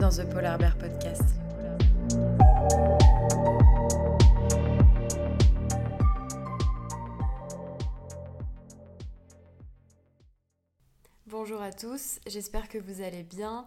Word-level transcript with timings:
Dans 0.00 0.10
The 0.10 0.28
Polar 0.28 0.58
Bear 0.58 0.76
Podcast. 0.76 1.22
Bonjour 11.26 11.62
à 11.62 11.72
tous, 11.72 12.18
j'espère 12.26 12.68
que 12.68 12.76
vous 12.76 13.00
allez 13.00 13.22
bien. 13.22 13.66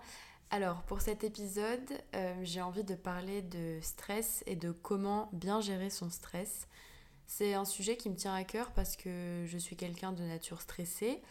Alors 0.51 0.83
pour 0.83 1.01
cet 1.01 1.23
épisode, 1.23 1.79
euh, 2.15 2.35
j'ai 2.43 2.61
envie 2.61 2.83
de 2.83 2.95
parler 2.95 3.41
de 3.41 3.79
stress 3.81 4.43
et 4.45 4.55
de 4.55 4.71
comment 4.71 5.29
bien 5.33 5.61
gérer 5.61 5.89
son 5.89 6.11
stress. 6.11 6.67
C'est 7.25 7.55
un 7.55 7.65
sujet 7.65 7.97
qui 7.97 8.09
me 8.09 8.15
tient 8.15 8.35
à 8.35 8.43
cœur 8.43 8.71
parce 8.71 8.97
que 8.97 9.45
je 9.47 9.57
suis 9.57 9.75
quelqu'un 9.75 10.11
de 10.11 10.23
nature 10.23 10.61
stressée 10.61 11.21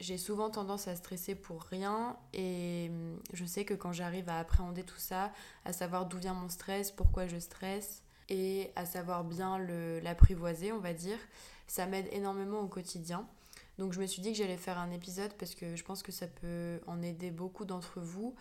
j'ai 0.00 0.18
souvent 0.18 0.50
tendance 0.50 0.88
à 0.88 0.96
stresser 0.96 1.34
pour 1.34 1.62
rien 1.62 2.16
et 2.32 2.88
hum, 2.90 3.20
je 3.32 3.44
sais 3.44 3.64
que 3.64 3.74
quand 3.74 3.92
j'arrive 3.92 4.28
à 4.28 4.38
appréhender 4.38 4.82
tout 4.82 4.98
ça, 4.98 5.32
à 5.64 5.72
savoir 5.72 6.06
d'où 6.06 6.18
vient 6.18 6.34
mon 6.34 6.48
stress, 6.48 6.90
pourquoi 6.90 7.26
je 7.26 7.38
stresse 7.38 8.02
et 8.28 8.70
à 8.76 8.86
savoir 8.86 9.24
bien 9.24 9.58
l'apprivoiser, 9.58 10.72
on 10.72 10.78
va 10.78 10.94
dire, 10.94 11.18
ça 11.66 11.86
m'aide 11.86 12.08
énormément 12.12 12.60
au 12.60 12.68
quotidien. 12.68 13.28
Donc 13.78 13.92
je 13.92 14.00
me 14.00 14.06
suis 14.06 14.22
dit 14.22 14.32
que 14.32 14.38
j'allais 14.38 14.56
faire 14.56 14.78
un 14.78 14.90
épisode 14.90 15.32
parce 15.34 15.54
que 15.54 15.76
je 15.76 15.84
pense 15.84 16.02
que 16.02 16.12
ça 16.12 16.26
peut 16.26 16.80
en 16.86 17.02
aider 17.02 17.30
beaucoup 17.30 17.64
d'entre 17.64 18.00
vous. 18.00 18.34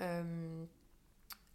Hum, 0.00 0.66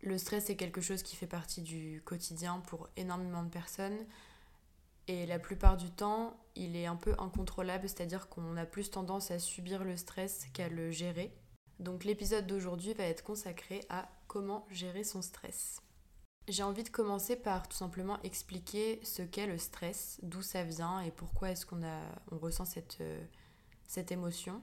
le 0.01 0.17
stress 0.17 0.49
est 0.49 0.55
quelque 0.55 0.81
chose 0.81 1.01
qui 1.01 1.15
fait 1.15 1.27
partie 1.27 1.61
du 1.61 2.01
quotidien 2.05 2.61
pour 2.67 2.89
énormément 2.97 3.43
de 3.43 3.49
personnes. 3.49 3.97
Et 5.07 5.25
la 5.25 5.39
plupart 5.39 5.77
du 5.77 5.91
temps, 5.91 6.37
il 6.55 6.75
est 6.75 6.85
un 6.85 6.95
peu 6.95 7.13
incontrôlable, 7.17 7.89
c'est-à-dire 7.89 8.29
qu'on 8.29 8.55
a 8.55 8.65
plus 8.65 8.89
tendance 8.89 9.31
à 9.31 9.39
subir 9.39 9.83
le 9.83 9.97
stress 9.97 10.45
qu'à 10.53 10.69
le 10.69 10.91
gérer. 10.91 11.33
Donc 11.79 12.05
l'épisode 12.05 12.47
d'aujourd'hui 12.47 12.93
va 12.93 13.03
être 13.03 13.23
consacré 13.23 13.81
à 13.89 14.07
comment 14.27 14.65
gérer 14.69 15.03
son 15.03 15.21
stress. 15.21 15.81
J'ai 16.47 16.63
envie 16.63 16.83
de 16.83 16.89
commencer 16.89 17.35
par 17.35 17.67
tout 17.67 17.75
simplement 17.75 18.21
expliquer 18.23 18.99
ce 19.03 19.21
qu'est 19.21 19.47
le 19.47 19.57
stress, 19.57 20.19
d'où 20.23 20.41
ça 20.41 20.63
vient 20.63 20.99
et 21.01 21.11
pourquoi 21.11 21.51
est-ce 21.51 21.65
qu'on 21.65 21.81
on 22.31 22.37
ressent 22.37 22.65
cette, 22.65 22.97
euh, 23.01 23.23
cette 23.87 24.11
émotion. 24.11 24.61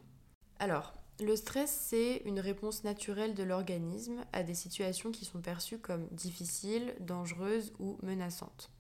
Alors, 0.59 0.95
le 1.21 1.37
stress, 1.37 1.71
c'est 1.71 2.23
une 2.25 2.41
réponse 2.41 2.85
naturelle 2.85 3.35
de 3.35 3.43
l'organisme 3.43 4.25
à 4.33 4.43
des 4.43 4.55
situations 4.55 5.11
qui 5.11 5.25
sont 5.25 5.41
perçues 5.41 5.79
comme 5.79 6.07
difficiles, 6.09 6.95
dangereuses 7.01 7.73
ou 7.79 7.99
menaçantes. 8.03 8.71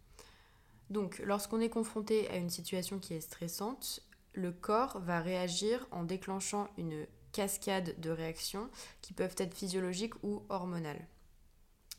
Donc, 0.90 1.22
lorsqu'on 1.24 1.60
est 1.60 1.70
confronté 1.70 2.28
à 2.30 2.36
une 2.36 2.50
situation 2.50 2.98
qui 2.98 3.14
est 3.14 3.20
stressante, 3.20 4.00
le 4.32 4.52
corps 4.52 5.00
va 5.00 5.20
réagir 5.20 5.86
en 5.92 6.04
déclenchant 6.04 6.68
une 6.76 7.06
cascade 7.32 7.98
de 8.00 8.10
réactions 8.10 8.68
qui 9.00 9.12
peuvent 9.12 9.36
être 9.38 9.56
physiologiques 9.56 10.20
ou 10.24 10.42
hormonales. 10.48 11.06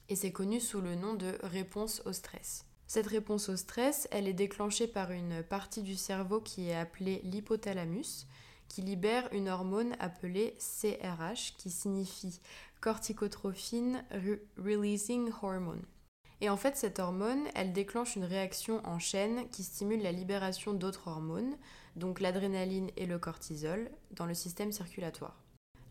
Et 0.10 0.16
c'est 0.16 0.34
connu 0.34 0.60
sous 0.60 0.82
le 0.82 0.96
nom 0.96 1.14
de 1.14 1.38
réponse 1.42 2.02
au 2.06 2.12
stress. 2.12 2.66
Cette 2.86 3.08
réponse 3.08 3.48
au 3.48 3.56
stress, 3.56 4.10
elle 4.12 4.28
est 4.28 4.34
déclenchée 4.34 4.88
par 4.88 5.12
une 5.12 5.44
partie 5.44 5.82
du 5.82 5.96
cerveau 5.96 6.42
qui 6.42 6.68
est 6.68 6.76
appelée 6.76 7.22
l'hypothalamus, 7.24 8.28
qui 8.68 8.82
libère 8.82 9.30
une 9.32 9.48
hormone 9.48 9.96
appelée 10.00 10.58
CRH, 10.60 11.56
qui 11.58 11.70
signifie 11.70 12.42
corticotrophine 12.82 14.04
releasing 14.58 15.32
hormone. 15.42 15.84
Et 16.42 16.50
en 16.50 16.58
fait, 16.58 16.76
cette 16.76 16.98
hormone, 16.98 17.44
elle 17.54 17.72
déclenche 17.72 18.16
une 18.16 18.24
réaction 18.24 18.82
en 18.84 18.98
chaîne 18.98 19.48
qui 19.50 19.64
stimule 19.64 20.02
la 20.02 20.12
libération 20.12 20.74
d'autres 20.74 21.08
hormones, 21.08 21.56
donc 21.96 22.20
l'adrénaline 22.20 22.90
et 22.98 23.06
le 23.06 23.20
cortisol, 23.20 23.92
dans 24.12 24.26
le 24.26 24.34
système 24.34 24.72
circulatoire. 24.72 25.38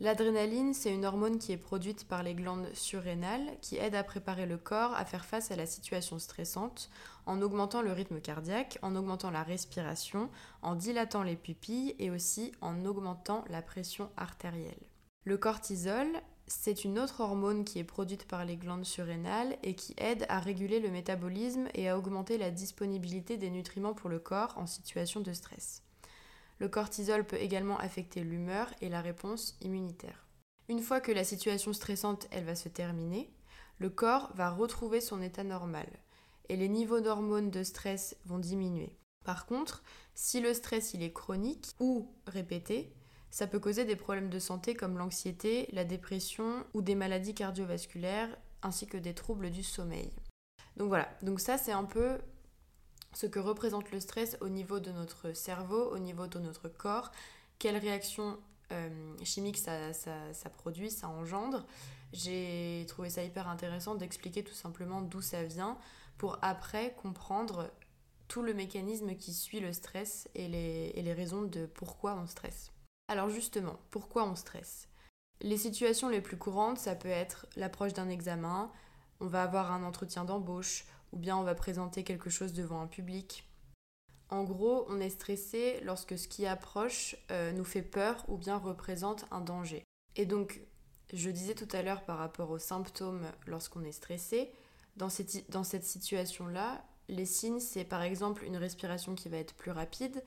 L'adrénaline, 0.01 0.75
c'est 0.75 0.93
une 0.93 1.05
hormone 1.05 1.39
qui 1.39 1.53
est 1.53 1.59
produite 1.59 2.09
par 2.09 2.23
les 2.23 2.35
glandes 2.35 2.69
surrénales 2.73 3.47
qui 3.61 3.77
aide 3.77 3.95
à 3.95 4.03
préparer 4.03 4.47
le 4.47 4.57
corps 4.57 4.95
à 4.95 5.05
faire 5.05 5.27
face 5.27 5.51
à 5.51 5.57
la 5.57 5.67
situation 5.67 6.19
stressante 6.19 6.91
en 7.27 7.43
augmentant 7.43 7.83
le 7.83 7.93
rythme 7.93 8.19
cardiaque, 8.19 8.79
en 8.83 8.97
augmentant 8.97 9.31
la 9.31 9.43
respiration, 9.43 10.31
en 10.63 10.75
dilatant 10.75 11.23
les 11.23 11.37
pupilles 11.37 11.95
et 11.99 12.11
aussi 12.11 12.51
en 12.63 12.87
augmentant 12.87 13.45
la 13.51 13.61
pression 13.61 14.11
artérielle. 14.17 14.81
Le 15.25 15.37
cortisol, 15.37 16.09
c'est 16.53 16.85
une 16.85 16.99
autre 16.99 17.21
hormone 17.21 17.65
qui 17.65 17.79
est 17.79 17.85
produite 17.85 18.27
par 18.27 18.45
les 18.45 18.57
glandes 18.57 18.85
surrénales 18.85 19.57
et 19.63 19.75
qui 19.75 19.95
aide 19.99 20.27
à 20.29 20.41
réguler 20.41 20.81
le 20.81 20.91
métabolisme 20.91 21.69
et 21.75 21.89
à 21.89 21.97
augmenter 21.97 22.39
la 22.39 22.51
disponibilité 22.51 23.37
des 23.37 23.51
nutriments 23.51 23.95
pour 23.95 24.11
le 24.11 24.19
corps 24.19 24.55
en 24.57 24.67
situation 24.67 25.21
de 25.21 25.33
stress. 25.33 25.83
Le 26.59 26.69
cortisol 26.69 27.25
peut 27.25 27.41
également 27.41 27.79
affecter 27.79 28.23
l'humeur 28.23 28.69
et 28.81 28.89
la 28.89 29.01
réponse 29.01 29.57
immunitaire. 29.61 30.27
Une 30.69 30.83
fois 30.83 31.01
que 31.01 31.13
la 31.13 31.25
situation 31.25 31.73
stressante 31.73 32.27
elle 32.33 32.45
va 32.45 32.57
se 32.57 32.69
terminer, 32.69 33.33
le 33.79 33.89
corps 33.89 34.33
va 34.35 34.51
retrouver 34.51 35.01
son 35.01 35.23
état 35.23 35.45
normal 35.45 35.87
et 36.49 36.57
les 36.57 36.69
niveaux 36.69 37.01
d'hormones 37.01 37.51
de 37.51 37.63
stress 37.63 38.17
vont 38.25 38.39
diminuer. 38.39 38.97
Par 39.25 39.47
contre, 39.47 39.85
si 40.15 40.41
le 40.41 40.53
stress 40.53 40.95
il 40.95 41.03
est 41.05 41.13
chronique 41.13 41.77
ou 41.79 42.11
répété, 42.27 42.93
ça 43.31 43.47
peut 43.47 43.61
causer 43.61 43.85
des 43.85 43.97
problèmes 43.97 44.29
de 44.29 44.39
santé 44.39 44.75
comme 44.75 44.99
l'anxiété, 44.99 45.69
la 45.73 45.85
dépression 45.85 46.65
ou 46.75 46.83
des 46.83 46.95
maladies 46.95 47.35
cardiovasculaires 47.35 48.37
ainsi 48.63 48.87
que 48.87 48.97
des 48.97 49.15
troubles 49.15 49.51
du 49.51 49.63
sommeil. 49.63 50.11
Donc 50.77 50.89
voilà, 50.89 51.09
donc 51.23 51.41
ça 51.41 51.57
c'est 51.57 51.73
un 51.73 51.85
peu 51.85 52.19
ce 53.15 53.27
que 53.27 53.39
représente 53.39 53.91
le 53.91 54.01
stress 54.01 54.37
au 54.41 54.49
niveau 54.49 54.81
de 54.81 54.91
notre 54.93 55.33
cerveau, 55.33 55.91
au 55.91 55.99
niveau 55.99 56.27
de 56.27 56.39
notre 56.39 56.69
corps, 56.69 57.11
quelles 57.59 57.77
réactions 57.77 58.39
euh, 58.73 59.17
chimiques 59.25 59.59
ça, 59.59 59.93
produit, 60.57 60.91
ça 60.91 61.09
engendre. 61.09 61.67
J'ai 62.13 62.85
trouvé 62.89 63.11
ça 63.11 63.23
hyper 63.23 63.49
intéressant 63.49 63.95
d'expliquer 63.95 64.43
tout 64.43 64.55
simplement 64.55 65.01
d'où 65.03 65.21
ça 65.21 65.43
vient 65.45 65.79
pour 66.19 66.39
après 66.43 66.95
comprendre 66.95 67.71
tout 68.29 68.43
le 68.43 68.55
mécanisme 68.55 69.17
qui 69.17 69.33
suit 69.33 69.61
le 69.61 69.73
stress 69.73 70.29
et 70.35 70.47
les, 70.47 70.93
et 70.95 71.03
les 71.03 71.13
raisons 71.13 71.43
de 71.43 71.67
pourquoi 71.67 72.15
on 72.15 72.27
stresse. 72.27 72.73
Alors 73.11 73.29
justement, 73.29 73.77
pourquoi 73.91 74.25
on 74.25 74.37
stresse? 74.37 74.89
Les 75.41 75.57
situations 75.57 76.09
les 76.09 76.21
plus 76.21 76.37
courantes, 76.37 76.79
ça 76.79 76.95
peut 76.95 77.09
être 77.09 77.49
l'approche 77.57 77.93
d'un 77.93 78.09
examen, 78.09 78.71
on 79.19 79.27
va 79.27 79.43
avoir 79.43 79.73
un 79.73 79.83
entretien 79.83 80.25
d'embauche, 80.25 80.85
ou 81.11 81.19
bien 81.19 81.37
on 81.37 81.43
va 81.43 81.57
présenter 81.57 82.05
quelque 82.05 82.31
chose 82.31 82.53
devant 82.53 82.81
un 82.81 82.87
public. 82.87 83.49
En 84.29 84.45
gros, 84.45 84.87
on 84.89 85.01
est 85.01 85.11
stressé 85.11 85.81
lorsque 85.83 86.17
ce 86.17 86.29
qui 86.29 86.47
approche 86.47 87.17
euh, 87.33 87.51
nous 87.51 87.65
fait 87.65 87.83
peur 87.83 88.25
ou 88.29 88.37
bien 88.37 88.59
représente 88.59 89.27
un 89.33 89.41
danger. 89.41 89.83
Et 90.15 90.25
donc, 90.25 90.61
je 91.13 91.31
disais 91.31 91.57
tout 91.57 91.69
à 91.73 91.83
l'heure 91.83 92.05
par 92.05 92.19
rapport 92.19 92.53
aux 92.53 92.61
symptômes 92.61 93.27
lorsqu'on 93.45 93.83
est 93.83 93.91
stressé, 93.91 94.53
dans 94.95 95.09
cette, 95.09 95.51
dans 95.51 95.65
cette 95.65 95.85
situation-là, 95.85 96.85
les 97.09 97.27
signes, 97.27 97.59
c'est 97.59 97.85
par 97.85 98.03
exemple 98.03 98.45
une 98.45 98.57
respiration 98.57 99.17
qui 99.17 99.29
va 99.29 99.39
être 99.39 99.55
plus 99.55 99.73
rapide, 99.73 100.23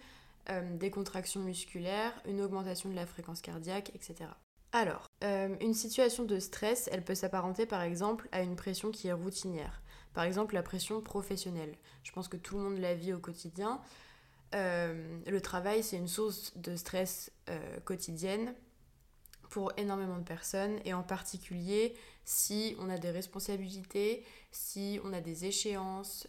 euh, 0.50 0.76
des 0.76 0.92
contractions 0.92 1.40
musculaires, 1.40 2.12
une 2.26 2.42
augmentation 2.42 2.90
de 2.90 2.96
la 2.96 3.06
fréquence 3.06 3.40
cardiaque, 3.40 3.92
etc. 3.96 4.30
Alors, 4.74 5.10
euh, 5.24 5.56
une 5.62 5.74
situation 5.74 6.26
de 6.26 6.38
stress, 6.38 6.90
elle 6.92 7.02
peut 7.02 7.16
s'apparenter 7.16 7.66
par 7.66 7.82
exemple 7.82 8.28
à 8.34 8.42
une 8.42 8.58
pression 8.58 8.92
qui 8.92 9.08
est 9.08 9.14
routinière. 9.14 9.82
Par 10.14 10.26
exemple, 10.26 10.56
la 10.56 10.62
pression 10.62 11.00
professionnelle. 11.00 11.78
Je 12.04 12.12
pense 12.12 12.28
que 12.28 12.36
tout 12.36 12.58
le 12.58 12.64
monde 12.64 12.78
la 12.80 12.94
vit 12.94 13.14
au 13.14 13.20
quotidien. 13.20 13.80
Euh, 14.54 15.18
le 15.26 15.42
travail, 15.42 15.82
c'est 15.82 15.96
une 15.96 16.10
source 16.10 16.58
de 16.58 16.76
stress 16.76 17.32
quotidienne 17.86 18.54
pour 19.50 19.72
énormément 19.78 20.18
de 20.18 20.24
personnes 20.24 20.80
et 20.84 20.94
en 20.94 21.04
particulier 21.04 21.96
si 22.26 22.76
on 22.80 22.90
a 22.90 22.98
des 22.98 23.12
responsabilités, 23.12 24.26
si 24.52 25.00
on 25.06 25.14
a 25.14 25.22
des 25.22 25.46
échéances, 25.46 26.28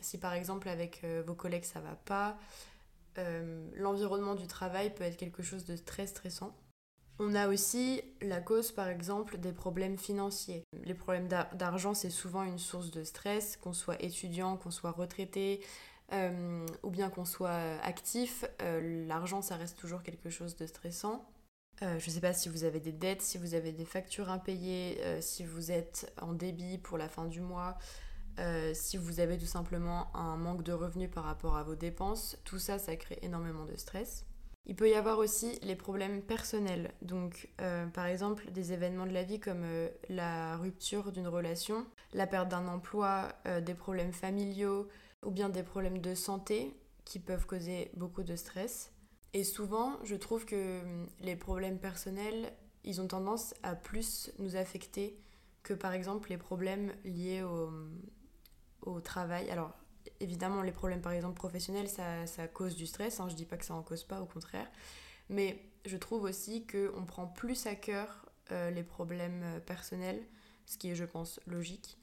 si 0.00 0.18
par 0.18 0.34
exemple 0.34 0.68
avec 0.68 1.04
vos 1.26 1.34
collègues 1.34 1.64
ça 1.64 1.80
va 1.80 1.94
pas, 1.94 2.36
euh, 3.18 3.70
l'environnement 3.76 4.34
du 4.34 4.46
travail 4.46 4.94
peut 4.94 5.04
être 5.04 5.16
quelque 5.16 5.42
chose 5.42 5.64
de 5.64 5.76
très 5.76 6.06
stressant. 6.06 6.56
On 7.20 7.34
a 7.34 7.48
aussi 7.48 8.02
la 8.22 8.40
cause, 8.40 8.72
par 8.72 8.88
exemple, 8.88 9.38
des 9.38 9.52
problèmes 9.52 9.98
financiers. 9.98 10.64
Les 10.84 10.94
problèmes 10.94 11.28
d'argent, 11.28 11.94
c'est 11.94 12.10
souvent 12.10 12.42
une 12.42 12.58
source 12.58 12.90
de 12.90 13.04
stress, 13.04 13.56
qu'on 13.56 13.72
soit 13.72 14.02
étudiant, 14.02 14.56
qu'on 14.56 14.72
soit 14.72 14.90
retraité, 14.90 15.60
euh, 16.12 16.66
ou 16.82 16.90
bien 16.90 17.10
qu'on 17.10 17.24
soit 17.24 17.78
actif. 17.84 18.44
Euh, 18.62 19.06
l'argent, 19.06 19.42
ça 19.42 19.54
reste 19.54 19.78
toujours 19.78 20.02
quelque 20.02 20.28
chose 20.28 20.56
de 20.56 20.66
stressant. 20.66 21.24
je 21.80 21.94
ne 21.94 21.98
sais 21.98 22.20
pas 22.20 22.32
si 22.32 22.48
vous 22.48 22.64
avez 22.64 22.80
des 22.80 22.92
dettes, 22.92 23.22
si 23.22 23.38
vous 23.38 23.54
avez 23.54 23.70
des 23.70 23.84
factures 23.84 24.30
impayées, 24.30 25.00
si 25.20 25.44
vous 25.44 25.70
êtes 25.70 26.12
en 26.20 26.32
débit 26.32 26.78
pour 26.78 26.98
la 26.98 27.08
fin 27.08 27.26
du 27.26 27.40
mois, 27.40 27.78
euh, 28.38 28.72
si 28.74 28.96
vous 28.96 29.20
avez 29.20 29.38
tout 29.38 29.46
simplement 29.46 30.14
un 30.16 30.36
manque 30.36 30.62
de 30.62 30.72
revenus 30.72 31.10
par 31.10 31.24
rapport 31.24 31.56
à 31.56 31.62
vos 31.62 31.74
dépenses, 31.74 32.36
tout 32.44 32.58
ça, 32.58 32.78
ça 32.78 32.96
crée 32.96 33.18
énormément 33.22 33.64
de 33.64 33.76
stress. 33.76 34.24
Il 34.66 34.76
peut 34.76 34.88
y 34.88 34.94
avoir 34.94 35.18
aussi 35.18 35.58
les 35.62 35.76
problèmes 35.76 36.22
personnels, 36.22 36.92
donc 37.02 37.48
euh, 37.60 37.86
par 37.86 38.06
exemple 38.06 38.50
des 38.50 38.72
événements 38.72 39.06
de 39.06 39.12
la 39.12 39.22
vie 39.22 39.38
comme 39.38 39.62
euh, 39.62 39.88
la 40.08 40.56
rupture 40.56 41.12
d'une 41.12 41.28
relation, 41.28 41.86
la 42.14 42.26
perte 42.26 42.48
d'un 42.48 42.66
emploi, 42.66 43.28
des 43.64 43.74
problèmes 43.74 44.12
familiaux 44.12 44.88
ou 45.22 45.30
bien 45.30 45.50
des 45.50 45.62
problèmes 45.62 45.98
de 45.98 46.14
santé 46.14 46.74
qui 47.04 47.18
peuvent 47.18 47.46
causer 47.46 47.90
beaucoup 47.94 48.22
de 48.22 48.36
stress. 48.36 48.90
Et 49.34 49.44
souvent, 49.44 49.98
je 50.04 50.14
trouve 50.14 50.46
que 50.46 50.80
hum, 50.80 51.08
les 51.20 51.36
problèmes 51.36 51.78
personnels, 51.78 52.52
ils 52.84 53.00
ont 53.00 53.08
tendance 53.08 53.54
à 53.62 53.74
plus 53.74 54.30
nous 54.38 54.56
affecter 54.56 55.18
que 55.62 55.74
par 55.74 55.92
exemple 55.92 56.28
les 56.30 56.38
problèmes 56.38 56.92
liés 57.04 57.42
au, 57.42 57.70
au 58.84 59.00
travail. 59.00 59.50
Alors 59.50 59.72
évidemment 60.20 60.62
les 60.62 60.72
problèmes 60.72 61.00
par 61.00 61.12
exemple 61.12 61.34
professionnels 61.34 61.88
ça, 61.88 62.26
ça 62.26 62.48
cause 62.48 62.76
du 62.76 62.86
stress, 62.86 63.20
hein, 63.20 63.28
je 63.28 63.34
dis 63.34 63.44
pas 63.44 63.56
que 63.56 63.64
ça 63.64 63.74
en 63.74 63.82
cause 63.82 64.04
pas, 64.04 64.20
au 64.20 64.26
contraire. 64.26 64.68
Mais 65.28 65.58
je 65.86 65.96
trouve 65.96 66.24
aussi 66.24 66.66
qu'on 66.66 67.04
prend 67.04 67.26
plus 67.26 67.66
à 67.66 67.74
cœur 67.74 68.26
euh, 68.52 68.70
les 68.70 68.82
problèmes 68.82 69.42
euh, 69.44 69.60
personnels, 69.60 70.22
ce 70.66 70.76
qui 70.76 70.90
est 70.90 70.94
je 70.94 71.04
pense 71.04 71.40
logique. 71.46 71.98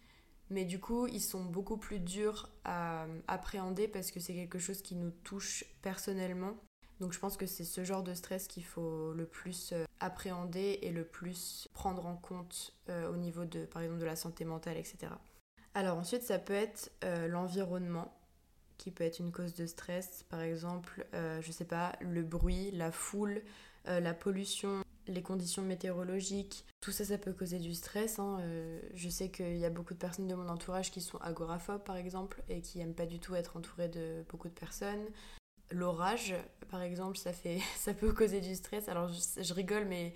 Mais 0.49 0.65
du 0.65 0.79
coup, 0.79 1.07
ils 1.07 1.21
sont 1.21 1.45
beaucoup 1.45 1.77
plus 1.77 1.99
durs 1.99 2.49
à 2.65 3.05
appréhender 3.27 3.87
parce 3.87 4.11
que 4.11 4.19
c'est 4.19 4.33
quelque 4.33 4.59
chose 4.59 4.81
qui 4.81 4.95
nous 4.95 5.11
touche 5.23 5.63
personnellement. 5.81 6.57
Donc 6.99 7.13
je 7.13 7.19
pense 7.19 7.37
que 7.37 7.45
c'est 7.45 7.63
ce 7.63 7.83
genre 7.83 8.03
de 8.03 8.13
stress 8.13 8.47
qu'il 8.47 8.65
faut 8.65 9.13
le 9.13 9.25
plus 9.25 9.71
euh, 9.71 9.85
appréhender 9.99 10.79
et 10.81 10.91
le 10.91 11.05
plus 11.05 11.69
prendre 11.73 12.05
en 12.05 12.17
compte 12.17 12.73
au 12.89 13.15
niveau 13.15 13.45
de, 13.45 13.65
par 13.65 13.81
exemple, 13.81 14.01
de 14.01 14.05
la 14.05 14.17
santé 14.17 14.43
mentale, 14.43 14.75
etc. 14.75 15.13
Alors 15.73 15.97
ensuite, 15.97 16.23
ça 16.23 16.39
peut 16.39 16.53
être 16.53 16.91
l'environnement 17.29 18.13
qui 18.77 18.91
peut 18.91 19.03
être 19.03 19.19
une 19.19 19.31
cause 19.31 19.53
de 19.53 19.65
stress. 19.65 20.25
Par 20.29 20.41
exemple, 20.41 21.06
je 21.13 21.51
sais 21.51 21.65
pas, 21.65 21.94
le 22.01 22.23
bruit, 22.23 22.71
la 22.71 22.91
foule, 22.91 23.41
la 23.85 24.13
pollution, 24.13 24.83
les 25.07 25.21
conditions 25.21 25.62
météorologiques, 25.62 26.65
tout 26.79 26.91
ça, 26.91 27.06
ça 27.06 27.18
peut 27.18 27.33
causer 27.33 27.59
du 27.59 27.73
stress. 27.73 28.19
Hein. 28.19 28.39
Euh, 28.41 28.81
je 28.94 29.09
sais 29.09 29.29
qu'il 29.29 29.57
y 29.57 29.65
a 29.65 29.69
beaucoup 29.69 29.94
de 29.94 30.00
personnes 30.00 30.27
de 30.27 30.35
mon 30.35 30.50
entourage 30.50 30.91
qui 30.91 31.01
sont 31.01 31.18
agoraphobes, 31.19 31.83
par 31.83 31.95
exemple, 31.95 32.41
et 32.50 32.62
qui 32.62 32.79
n'aiment 32.79 32.95
pas 32.95 33.06
du 33.06 33.19
tout 33.19 33.35
être 33.35 33.57
entourées 33.57 33.89
de 33.89 34.24
beaucoup 34.29 34.47
de 34.50 34.53
personnes. 34.53 35.06
L'orage, 35.71 36.35
par 36.69 36.81
exemple, 36.81 37.17
ça, 37.17 37.31
peut 37.94 38.13
causer 38.13 38.41
du 38.41 38.56
stress. 38.56 38.89
Alors, 38.89 39.09
je, 39.09 39.53
rigole, 39.53 39.85
mais 39.85 40.13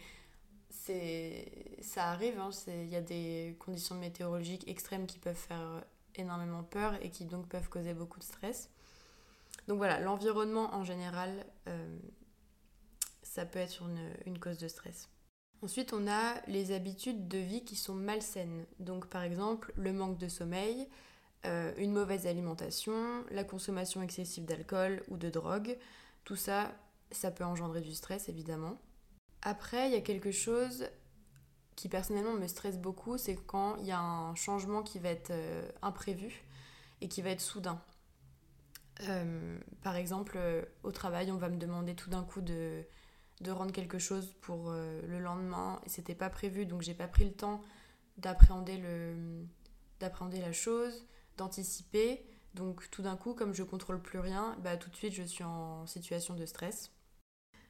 ça 1.82 2.10
arrive. 2.10 2.40
Hein. 2.40 2.50
Il 2.68 2.90
y 2.90 2.96
a 2.96 3.02
des 3.02 3.56
conditions 3.60 3.96
météorologiques 3.96 4.68
extrêmes 4.68 5.08
qui 5.08 5.20
peuvent 5.20 5.36
faire 5.36 5.84
énormément 6.16 6.64
peur 6.64 6.94
et 7.02 7.10
qui 7.10 7.26
donc 7.26 7.48
peuvent 7.48 7.70
causer 7.70 7.94
beaucoup 7.94 8.20
de 8.20 8.24
stress. 8.24 8.70
Donc 9.68 9.78
voilà, 9.78 10.00
l'environnement 10.00 10.74
en 10.74 10.84
général, 10.84 11.46
euh, 11.68 11.98
ça 13.24 13.46
peut 13.46 13.60
être 13.60 13.82
une, 13.82 14.14
une 14.26 14.40
cause 14.40 14.58
de 14.58 14.68
stress. 14.68 15.10
Ensuite, 15.62 15.94
on 15.94 16.08
a 16.08 16.36
les 16.48 16.72
habitudes 16.72 17.28
de 17.28 17.38
vie 17.38 17.64
qui 17.64 17.76
sont 17.76 17.96
malsaines. 17.96 18.66
Donc, 18.80 19.08
par 19.08 19.24
exemple, 19.24 19.74
le 19.78 19.94
manque 19.94 20.18
de 20.18 20.28
sommeil, 20.28 20.88
euh, 21.46 21.74
une 21.78 21.92
mauvaise 21.92 22.28
alimentation, 22.28 23.24
la 23.32 23.44
consommation 23.44 24.02
excessive 24.02 24.46
d'alcool 24.46 25.04
ou 25.08 25.18
de 25.18 25.30
drogue. 25.30 25.78
Tout 26.24 26.36
ça, 26.36 26.72
ça 27.12 27.32
peut 27.32 27.44
engendrer 27.44 27.82
du 27.82 27.94
stress, 27.94 28.30
évidemment. 28.30 28.80
Après, 29.46 29.88
il 29.88 29.94
y 29.94 29.96
a 29.96 30.02
quelque 30.02 30.32
chose 30.32 30.90
qui 31.76 31.88
personnellement 31.88 32.34
me 32.34 32.48
stresse 32.48 32.80
beaucoup, 32.80 33.20
c'est 33.20 33.36
quand 33.36 33.76
il 33.78 33.86
y 33.86 33.92
a 33.92 34.00
un 34.00 34.34
changement 34.34 34.82
qui 34.82 34.98
va 34.98 35.10
être 35.10 35.30
euh, 35.30 35.70
imprévu 35.84 36.44
et 37.00 37.08
qui 37.08 37.22
va 37.22 37.30
être 37.30 37.42
soudain. 37.42 37.80
Euh, 39.08 39.60
par 39.84 39.96
exemple, 39.96 40.40
au 40.82 40.92
travail, 40.92 41.32
on 41.32 41.38
va 41.38 41.50
me 41.50 41.58
demander 41.58 41.94
tout 41.94 42.10
d'un 42.10 42.24
coup 42.24 42.42
de 42.42 42.86
rendre 43.48 43.72
quelque 43.72 44.00
chose 44.00 44.34
pour 44.42 44.72
euh, 44.72 45.00
le 45.06 45.20
lendemain 45.20 45.80
et 45.86 45.90
c'était 45.90 46.16
pas 46.16 46.32
prévu 46.32 46.66
donc 46.66 46.82
j'ai 46.82 46.96
pas 46.96 47.08
pris 47.08 47.26
le 47.26 47.34
temps 47.34 47.62
d'appréhender 48.18 48.82
la 50.00 50.54
chose 50.54 51.06
d'anticiper 51.38 52.26
donc 52.56 52.90
tout 52.90 53.04
d'un 53.04 53.18
coup 53.18 53.36
comme 53.36 53.54
je 53.54 53.62
contrôle 53.62 54.02
plus 54.02 54.18
rien 54.18 54.58
bah 54.64 54.78
tout 54.78 54.90
de 54.90 54.96
suite 54.96 55.14
je 55.14 55.22
suis 55.22 55.44
en 55.44 55.86
situation 55.86 56.34
de 56.34 56.46
stress 56.48 56.95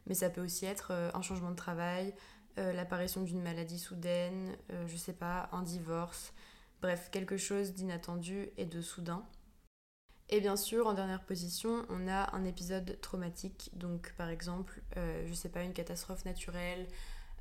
mais 0.08 0.14
ça 0.14 0.30
peut 0.30 0.42
aussi 0.42 0.66
être 0.66 0.92
euh, 0.92 1.10
un 1.14 1.22
changement 1.22 1.52
de 1.52 1.56
travail 1.56 2.14
euh, 2.58 2.72
l'apparition 2.72 3.22
d'une 3.22 3.42
maladie 3.42 3.80
soudaine 3.80 4.56
je 4.88 4.96
sais 4.96 5.14
pas 5.14 5.50
un 5.52 5.62
divorce. 5.62 6.34
Bref 6.82 7.10
quelque 7.12 7.36
chose 7.36 7.74
d'inattendu 7.74 8.50
et 8.58 8.66
de 8.66 8.82
soudain. 8.82 9.26
Et 10.30 10.42
bien 10.42 10.56
sûr, 10.56 10.88
en 10.88 10.94
dernière 10.94 11.24
position, 11.24 11.86
on 11.90 12.08
a 12.08 12.36
un 12.36 12.46
épisode 12.46 13.00
traumatique, 13.00 13.70
donc 13.74 14.14
par 14.18 14.30
exemple, 14.30 14.82
euh, 14.98 15.24
je 15.28 15.34
sais 15.34 15.50
pas, 15.50 15.62
une 15.62 15.74
catastrophe 15.74 16.26
naturelle, 16.26 16.88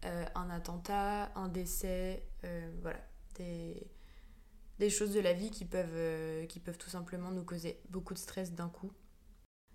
euh, 0.05 0.25
un 0.35 0.51
attentat, 0.51 1.33
un 1.35 1.49
décès, 1.49 2.23
euh, 2.45 2.71
voilà, 2.83 3.01
des, 3.37 3.87
des, 4.79 4.91
choses 4.91 5.15
de 5.15 5.21
la 5.21 5.33
vie 5.33 5.51
qui 5.51 5.65
peuvent, 5.65 6.47
qui 6.47 6.61
peuvent 6.61 6.77
tout 6.77 6.91
simplement 6.91 7.31
nous 7.31 7.45
causer 7.45 7.81
beaucoup 7.89 8.13
de 8.13 8.19
stress 8.19 8.53
d'un 8.53 8.69
coup. 8.69 8.93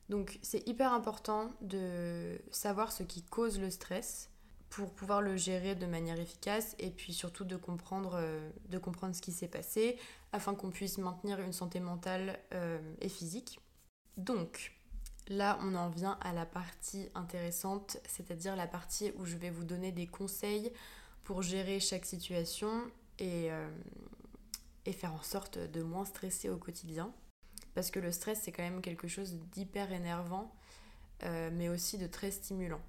Donc 0.09 0.39
c'est 0.41 0.67
hyper 0.67 0.91
important 0.91 1.51
de 1.61 2.41
savoir 2.51 2.91
ce 2.91 3.03
qui 3.03 3.21
cause 3.23 3.59
le 3.59 3.69
stress 3.69 4.29
pour 4.69 4.91
pouvoir 4.91 5.21
le 5.21 5.35
gérer 5.38 5.75
de 5.75 5.85
manière 5.85 6.19
efficace 6.19 6.75
et 6.79 6.89
puis 6.89 7.13
surtout 7.13 7.44
de 7.44 7.56
comprendre, 7.56 8.13
euh, 8.15 8.50
de 8.69 8.77
comprendre 8.77 9.15
ce 9.15 9.21
qui 9.21 9.31
s'est 9.31 9.47
passé 9.47 9.97
afin 10.31 10.53
qu'on 10.53 10.69
puisse 10.69 10.97
maintenir 10.97 11.39
une 11.39 11.53
santé 11.53 11.79
mentale 11.79 12.39
euh, 12.53 12.79
et 13.01 13.09
physique. 13.09 13.59
Donc 14.17 14.73
là 15.27 15.59
on 15.61 15.75
en 15.75 15.89
vient 15.89 16.17
à 16.21 16.33
la 16.33 16.45
partie 16.45 17.07
intéressante, 17.13 17.97
c'est-à-dire 18.07 18.55
la 18.55 18.67
partie 18.67 19.12
où 19.17 19.25
je 19.25 19.38
vais 19.38 19.50
vous 19.50 19.63
donner 19.63 19.91
des 19.91 20.07
conseils 20.07 20.71
pour 21.23 21.44
gérer 21.44 21.79
chaque 21.79 22.05
situation 22.05 22.69
et, 23.19 23.51
euh, 23.51 23.69
et 24.85 24.91
faire 24.91 25.13
en 25.13 25.21
sorte 25.21 25.59
de 25.59 25.83
moins 25.83 26.05
stresser 26.05 26.50
au 26.50 26.57
quotidien. 26.57 27.12
Parce 27.75 27.92
que 27.92 28.00
le 28.00 28.12
stress 28.12 28.42
c'est 28.44 28.51
quand 28.51 28.63
même 28.63 28.81
quelque 28.81 29.07
chose 29.07 29.33
d'hyper 29.51 29.92
énervant 29.92 30.54
mais 31.51 31.68
aussi 31.68 31.98
de 31.98 32.07
très 32.07 32.31
stimulant. 32.31 32.80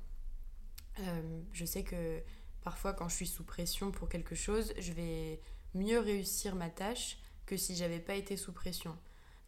Euh, 1.00 1.40
je 1.52 1.64
sais 1.64 1.82
que 1.82 2.20
parfois 2.62 2.92
quand 2.92 3.08
je 3.08 3.16
suis 3.16 3.26
sous 3.26 3.44
pression 3.44 3.90
pour 3.90 4.08
quelque 4.08 4.34
chose, 4.34 4.72
je 4.78 4.92
vais 4.92 5.40
mieux 5.74 5.98
réussir 5.98 6.54
ma 6.56 6.68
tâche 6.68 7.18
que 7.46 7.56
si 7.56 7.76
j'avais 7.76 8.00
pas 8.00 8.14
été 8.14 8.36
sous 8.36 8.52
pression. 8.52 8.96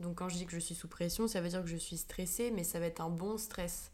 Donc 0.00 0.19
quand 0.19 0.29
je 0.29 0.37
dis 0.37 0.46
que 0.46 0.52
je 0.52 0.58
suis 0.58 0.75
sous 0.75 0.88
pression, 0.88 1.29
ça 1.29 1.40
veut 1.40 1.49
dire 1.49 1.62
que 1.62 1.69
je 1.69 1.76
suis 1.76 1.96
stressée, 1.96 2.50
mais 2.50 2.64
ça 2.64 2.81
va 2.81 2.87
être 2.87 3.00
un 3.00 3.11
bon 3.11 3.38
stress. 3.38 3.90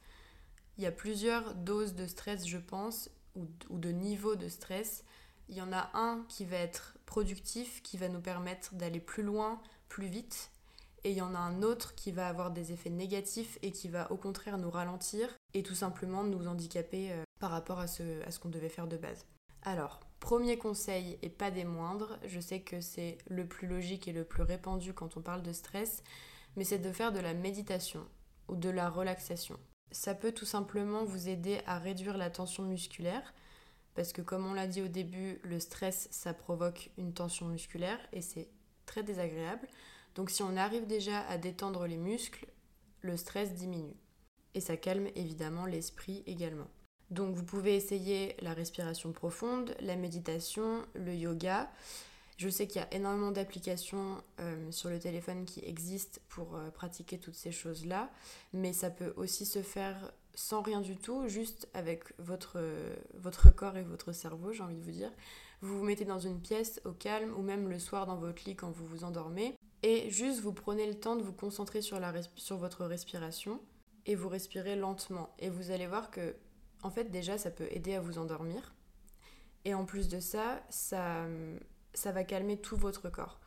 Il 0.77 0.85
y 0.85 0.87
a 0.87 0.93
plusieurs 0.93 1.55
doses 1.55 1.95
de 1.95 2.07
stress, 2.07 2.47
je 2.47 2.59
pense, 2.59 3.11
ou, 3.35 3.47
de 3.71 3.91
niveaux 3.91 4.37
de 4.37 4.49
stress. 4.49 5.05
Il 5.49 5.57
y 5.57 5.63
en 5.63 5.73
a 5.73 5.91
un 5.95 6.25
qui 6.29 6.45
va 6.45 6.57
être 6.57 6.97
productif, 7.05 7.83
qui 7.83 7.97
va 7.97 8.09
nous 8.09 8.21
permettre 8.21 8.75
d'aller 8.75 9.01
plus 9.01 9.23
loin, 9.23 9.61
plus 9.89 10.07
vite. 10.07 10.51
Et 11.05 11.13
il 11.13 11.17
y 11.17 11.23
en 11.23 11.35
a 11.35 11.39
un 11.39 11.63
autre 11.63 11.95
qui 11.95 12.13
va 12.13 12.29
avoir 12.29 12.51
des 12.51 12.73
effets 12.73 12.91
négatifs 12.91 13.59
et 13.63 13.71
qui 13.73 13.89
va 13.89 14.11
au 14.11 14.17
contraire 14.17 14.59
nous 14.59 14.71
ralentir 14.71 15.29
et 15.55 15.63
tout 15.63 15.75
simplement 15.75 16.25
nous 16.25 16.47
handicaper 16.47 17.13
euh, 17.13 17.23
par 17.41 17.51
rapport 17.51 17.79
à 17.79 17.87
ce, 17.87 18.23
à 18.27 18.31
ce 18.31 18.39
qu'on 18.39 18.49
devait 18.49 18.69
faire 18.69 18.89
de 18.89 18.97
base. 18.97 19.25
Alors, 19.63 20.01
premier 20.21 20.59
conseil 20.59 21.19
et 21.23 21.29
pas 21.29 21.51
des 21.51 21.65
moindres, 21.65 22.19
je 22.27 22.41
sais 22.41 22.61
que 22.61 22.81
c'est 22.81 23.19
le 23.29 23.47
plus 23.47 23.67
logique 23.67 24.09
et 24.09 24.13
le 24.13 24.25
plus 24.25 24.43
répandu 24.43 24.93
quand 24.93 25.17
on 25.17 25.21
parle 25.21 25.43
de 25.43 25.53
stress, 25.53 26.03
mais 26.57 26.65
c'est 26.65 26.79
de 26.79 26.93
faire 26.93 27.13
de 27.13 27.21
la 27.21 27.35
méditation 27.35 28.05
ou 28.49 28.57
de 28.57 28.71
la 28.71 28.89
relaxation. 28.89 29.59
Ça 29.91 30.15
peut 30.15 30.33
tout 30.33 30.45
simplement 30.45 31.05
vous 31.05 31.29
aider 31.29 31.61
à 31.67 31.79
réduire 31.79 32.17
la 32.17 32.31
tension 32.31 32.63
musculaire, 32.65 33.35
parce 33.95 34.13
que 34.13 34.23
comme 34.23 34.47
on 34.47 34.55
l'a 34.55 34.67
dit 34.67 34.83
au 34.83 34.89
début, 34.89 35.41
le 35.43 35.59
stress, 35.59 36.09
ça 36.11 36.33
provoque 36.35 36.91
une 36.99 37.13
tension 37.13 37.47
musculaire 37.47 37.99
et 38.13 38.23
c'est 38.23 38.49
très 38.87 39.03
désagréable. 39.03 39.67
Donc 40.19 40.31
si 40.31 40.43
on 40.43 40.57
arrive 40.57 40.89
déjà 40.89 41.21
à 41.29 41.39
détendre 41.39 41.87
les 41.87 41.97
muscles, 41.97 42.45
le 43.03 43.17
stress 43.17 43.55
diminue. 43.55 43.95
Et 44.55 44.61
ça 44.61 44.77
calme 44.77 45.07
évidemment 45.15 45.65
l'esprit 45.65 46.25
également. 46.27 46.67
Donc 47.13 47.37
vous 47.37 47.45
pouvez 47.45 47.77
essayer 47.77 48.35
la 48.41 48.53
respiration 48.53 49.13
profonde, 49.13 49.77
la 49.81 49.95
méditation, 49.95 50.85
le 50.95 51.15
yoga. 51.15 51.71
Je 52.37 52.49
sais 52.49 52.67
qu'il 52.67 52.81
y 52.81 52.85
a 52.85 52.93
énormément 52.93 53.31
d'applications 53.31 54.21
euh, 54.41 54.73
sur 54.73 54.91
le 54.91 54.99
téléphone 54.99 55.45
qui 55.45 55.61
existent 55.65 56.21
pour 56.29 56.57
euh, 56.57 56.69
pratiquer 56.71 57.19
toutes 57.19 57.37
ces 57.37 57.53
choses-là, 57.53 58.11
mais 58.53 58.73
ça 58.73 58.91
peut 58.91 59.13
aussi 59.17 59.47
se 59.47 59.63
faire 59.63 60.13
sans 60.35 60.63
rien 60.63 60.81
du 60.81 60.97
tout, 60.97 61.29
juste 61.29 61.69
avec 61.75 62.05
votre, 62.19 62.61
votre 63.15 63.55
corps 63.55 63.77
et 63.77 63.83
votre 63.83 64.11
cerveau, 64.11 64.53
j'ai 64.53 64.65
envie 64.65 64.77
de 64.77 64.83
vous 64.83 64.91
dire. 64.91 65.13
Vous 65.61 65.79
vous 65.79 65.85
mettez 65.85 66.05
dans 66.05 66.21
une 66.21 66.41
pièce 66.41 66.81
au 66.85 66.93
calme 66.93 67.35
ou 67.37 67.43
même 67.43 67.69
le 67.69 67.81
soir 67.81 68.07
dans 68.07 68.17
votre 68.17 68.45
lit 68.45 68.55
quand 68.55 68.71
vous 68.71 68.87
vous 68.87 69.03
endormez 69.03 69.58
et 69.83 70.11
juste 70.11 70.41
vous 70.41 70.53
prenez 70.53 70.87
le 70.87 70.99
temps 70.99 71.17
de 71.17 71.23
vous 71.23 71.33
concentrer 71.33 71.83
sur, 71.83 72.01
la 72.01 72.13
sur 72.37 72.57
votre 72.57 72.85
respiration 72.85 73.61
et 74.07 74.15
vous 74.15 74.29
respirez 74.29 74.77
lentement. 74.77 75.35
Et 75.39 75.51
vous 75.51 75.71
allez 75.71 75.87
voir 75.87 76.11
que 76.11 76.35
en 76.83 76.91
fait, 76.91 77.11
déjà, 77.11 77.39
ça 77.39 77.51
peut 77.51 77.67
aider 77.71 77.95
à 77.95 78.01
vous 78.01 78.19
endormir. 78.19 78.75
Et 79.65 79.75
en 79.75 79.85
plus 79.85 80.09
de 80.09 80.21
ça, 80.21 80.63
ça, 80.71 81.27
ça 81.93 82.13
va 82.13 82.25
calmer 82.25 82.57
tout 82.57 82.77
votre 82.77 83.11
corps. 83.11 83.41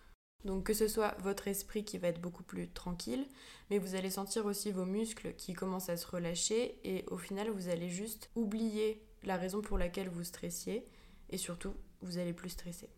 Donc 0.44 0.66
que 0.66 0.74
ce 0.74 0.88
soit 0.88 1.16
votre 1.20 1.48
esprit 1.48 1.86
qui 1.86 1.98
va 2.00 2.08
être 2.08 2.20
beaucoup 2.20 2.44
plus 2.44 2.70
tranquille, 2.70 3.28
mais 3.70 3.78
vous 3.78 3.96
allez 3.96 4.10
sentir 4.10 4.46
aussi 4.46 4.72
vos 4.72 4.86
muscles 4.86 5.36
qui 5.36 5.54
commencent 5.54 5.90
à 5.90 5.98
se 5.98 6.08
relâcher 6.08 6.80
et 6.84 7.06
au 7.12 7.18
final 7.18 7.52
vous 7.52 7.70
allez 7.70 7.90
juste 7.90 8.32
oublier 8.36 9.06
la 9.24 9.38
raison 9.38 9.62
pour 9.62 9.78
laquelle 9.78 10.10
vous 10.10 10.24
stressiez 10.24 10.88
et 11.30 11.38
surtout 11.38 11.76
vous 12.02 12.18
allez 12.18 12.34
plus 12.34 12.50
stresser. 12.50 12.90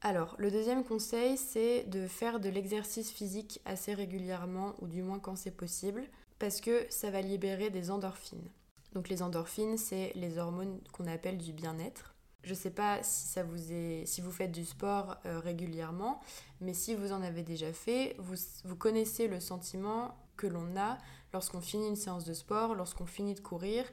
Alors 0.00 0.36
le 0.38 0.50
deuxième 0.50 0.84
conseil 0.84 1.36
c'est 1.36 1.84
de 1.84 2.06
faire 2.06 2.40
de 2.40 2.48
l'exercice 2.48 3.10
physique 3.10 3.60
assez 3.64 3.94
régulièrement 3.94 4.74
ou 4.80 4.86
du 4.86 5.02
moins 5.02 5.18
quand 5.18 5.36
c'est 5.36 5.50
possible 5.50 6.08
parce 6.38 6.60
que 6.60 6.86
ça 6.88 7.10
va 7.10 7.20
libérer 7.20 7.70
des 7.70 7.90
endorphines. 7.90 8.48
Donc 8.92 9.08
les 9.08 9.22
endorphines, 9.22 9.76
c'est 9.76 10.12
les 10.14 10.38
hormones 10.38 10.80
qu'on 10.92 11.06
appelle 11.06 11.38
du 11.38 11.52
bien-être. 11.52 12.14
Je 12.42 12.50
ne 12.50 12.54
sais 12.54 12.70
pas 12.70 13.02
si, 13.02 13.26
ça 13.26 13.42
vous 13.42 13.72
est, 13.72 14.04
si 14.06 14.20
vous 14.20 14.30
faites 14.30 14.52
du 14.52 14.64
sport 14.64 15.16
euh, 15.26 15.40
régulièrement, 15.40 16.20
mais 16.60 16.72
si 16.72 16.94
vous 16.94 17.12
en 17.12 17.22
avez 17.22 17.42
déjà 17.42 17.72
fait, 17.72 18.16
vous, 18.18 18.76
connaissez 18.76 19.28
le 19.28 19.40
sentiment 19.40 20.16
que 20.36 20.46
l'on 20.46 20.76
a 20.76 20.98
lorsqu'on 21.32 21.60
finit 21.60 21.88
une 21.88 21.96
séance 21.96 22.24
de 22.24 22.32
sport, 22.32 22.74
lorsqu'on 22.74 23.06
finit 23.06 23.34
de 23.34 23.40
courir. 23.40 23.84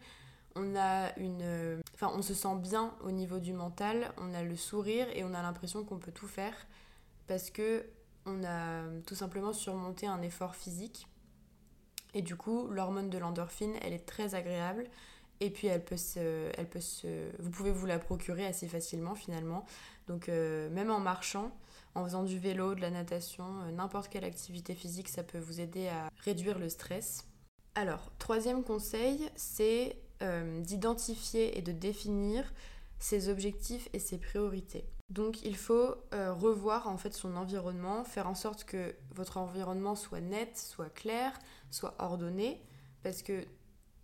On 0.56 0.76
a 0.78 1.18
une, 1.18 1.42
euh, 1.42 1.82
enfin, 1.96 2.12
on 2.14 2.22
se 2.22 2.34
sent 2.34 2.56
bien 2.58 2.94
au 3.04 3.12
niveau 3.12 3.40
du 3.40 3.54
mental, 3.54 4.14
on 4.18 4.34
a 4.34 4.44
le 4.44 4.56
sourire 4.56 5.08
et 5.16 5.24
on 5.24 5.34
a 5.34 5.42
l'impression 5.42 5.84
qu'on 5.84 5.98
peut 5.98 6.12
tout 6.12 6.28
faire 6.28 6.54
parce 7.28 7.50
que 7.50 7.86
on 8.26 8.44
a 8.44 8.84
tout 9.06 9.16
simplement 9.16 9.54
surmonté 9.54 10.08
un 10.08 10.22
effort 10.22 10.56
physique. 10.56 11.08
Et 12.14 12.22
du 12.22 12.36
coup, 12.36 12.68
l'hormone 12.70 13.10
de 13.10 13.18
l'endorphine, 13.18 13.74
elle 13.82 13.94
est 13.94 14.06
très 14.06 14.36
agréable. 14.36 14.86
Et 15.42 15.50
puis 15.50 15.68
elle 15.68 15.84
peut 15.84 15.98
se, 15.98 16.50
vous 17.40 17.50
pouvez 17.50 17.72
vous 17.72 17.86
la 17.86 18.00
procurer 18.00 18.46
assez 18.46 18.68
facilement 18.68 19.16
finalement. 19.16 19.66
Donc 20.08 20.30
euh, 20.30 20.70
même 20.70 20.90
en 20.90 21.00
marchant, 21.00 21.52
en 21.94 22.06
faisant 22.06 22.24
du 22.24 22.40
vélo, 22.40 22.74
de 22.74 22.82
la 22.82 22.90
natation, 22.90 23.46
euh, 23.64 23.72
n'importe 23.72 24.08
quelle 24.08 24.24
activité 24.24 24.76
physique, 24.76 25.10
ça 25.10 25.24
peut 25.24 25.40
vous 25.40 25.60
aider 25.60 25.90
à 25.90 26.10
réduire 26.24 26.58
le 26.58 26.70
stress. 26.70 27.28
Alors 27.76 28.12
troisième 28.18 28.64
conseil, 28.64 29.30
c'est 29.36 29.98
euh, 30.22 30.62
d'identifier 30.62 31.58
et 31.58 31.62
de 31.62 31.72
définir 31.72 32.54
ses 33.00 33.30
objectifs 33.30 33.90
et 33.94 34.00
ses 34.00 34.18
priorités. 34.18 34.86
Donc 35.10 35.44
il 35.44 35.56
faut 35.56 35.96
revoir 36.12 36.88
en 36.88 36.98
fait 36.98 37.14
son 37.14 37.36
environnement, 37.36 38.04
faire 38.04 38.28
en 38.28 38.34
sorte 38.34 38.64
que 38.64 38.96
votre 39.14 39.38
environnement 39.38 39.96
soit 39.96 40.22
net, 40.22 40.58
soit 40.58 40.90
clair, 40.90 41.38
soit 41.70 41.94
ordonné, 42.00 42.60
parce 43.04 43.22
que 43.22 43.46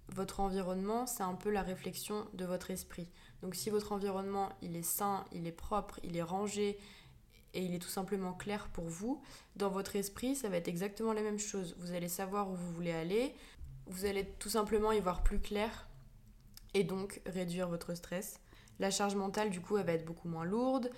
votre 0.10 0.41
environnement, 0.41 1.08
c'est 1.08 1.24
un 1.24 1.36
peu 1.36 1.50
la 1.50 1.62
réflexion 1.62 2.27
de 2.34 2.46
votre 2.46 2.70
esprit. 2.70 3.08
Donc 3.41 3.56
si 3.56 3.70
votre 3.70 3.91
environnement, 3.94 4.50
il 4.62 4.75
est 4.75 4.84
sain, 4.84 5.25
il 5.32 5.48
est 5.48 5.51
propre, 5.51 6.00
il 6.03 6.18
est 6.18 6.22
rangé 6.22 6.77
et 7.53 7.63
il 7.63 7.74
est 7.74 7.80
tout 7.80 7.89
simplement 7.89 8.34
clair 8.34 8.68
pour 8.74 8.86
vous, 8.86 9.22
dans 9.56 9.70
votre 9.70 9.96
esprit, 9.96 10.36
ça 10.36 10.50
va 10.50 10.58
être 10.58 10.68
exactement 10.68 11.13
la 11.13 11.22
même 11.22 11.39
chose. 11.39 11.75
Vous 11.80 11.94
allez 11.94 12.08
savoir 12.08 12.50
où 12.50 12.56
vous 12.56 12.72
voulez 12.74 12.91
aller, 12.91 13.34
vous 13.88 14.06
allez 14.06 14.25
tout 14.39 14.50
simplement 14.50 14.91
y 14.91 15.00
voir 15.00 15.24
plus 15.24 15.39
clair 15.39 15.88
et 16.74 16.84
donc 16.84 17.22
réduire 17.25 17.68
votre 17.68 17.96
stress. 17.96 18.40
La 18.80 18.92
charge 18.92 19.16
mentale, 19.16 19.50
du 19.50 19.62
coup, 19.62 19.78
elle 19.78 19.86
va 19.86 19.94
être 19.94 20.06
beaucoup 20.06 20.28
moins 20.28 20.46
lourde. 20.46 20.90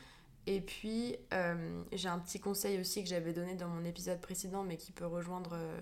Et 0.46 0.62
puis, 0.62 1.16
euh, 1.34 1.84
j'ai 1.92 2.10
un 2.10 2.20
petit 2.20 2.40
conseil 2.40 2.80
aussi 2.80 3.04
que 3.04 3.10
j'avais 3.10 3.34
donné 3.34 3.56
dans 3.56 3.70
mon 3.70 3.84
épisode 3.86 4.20
précédent, 4.22 4.64
mais 4.64 4.78
qui 4.78 4.92
peut 4.92 5.06
rejoindre... 5.06 5.52
Euh, 5.54 5.80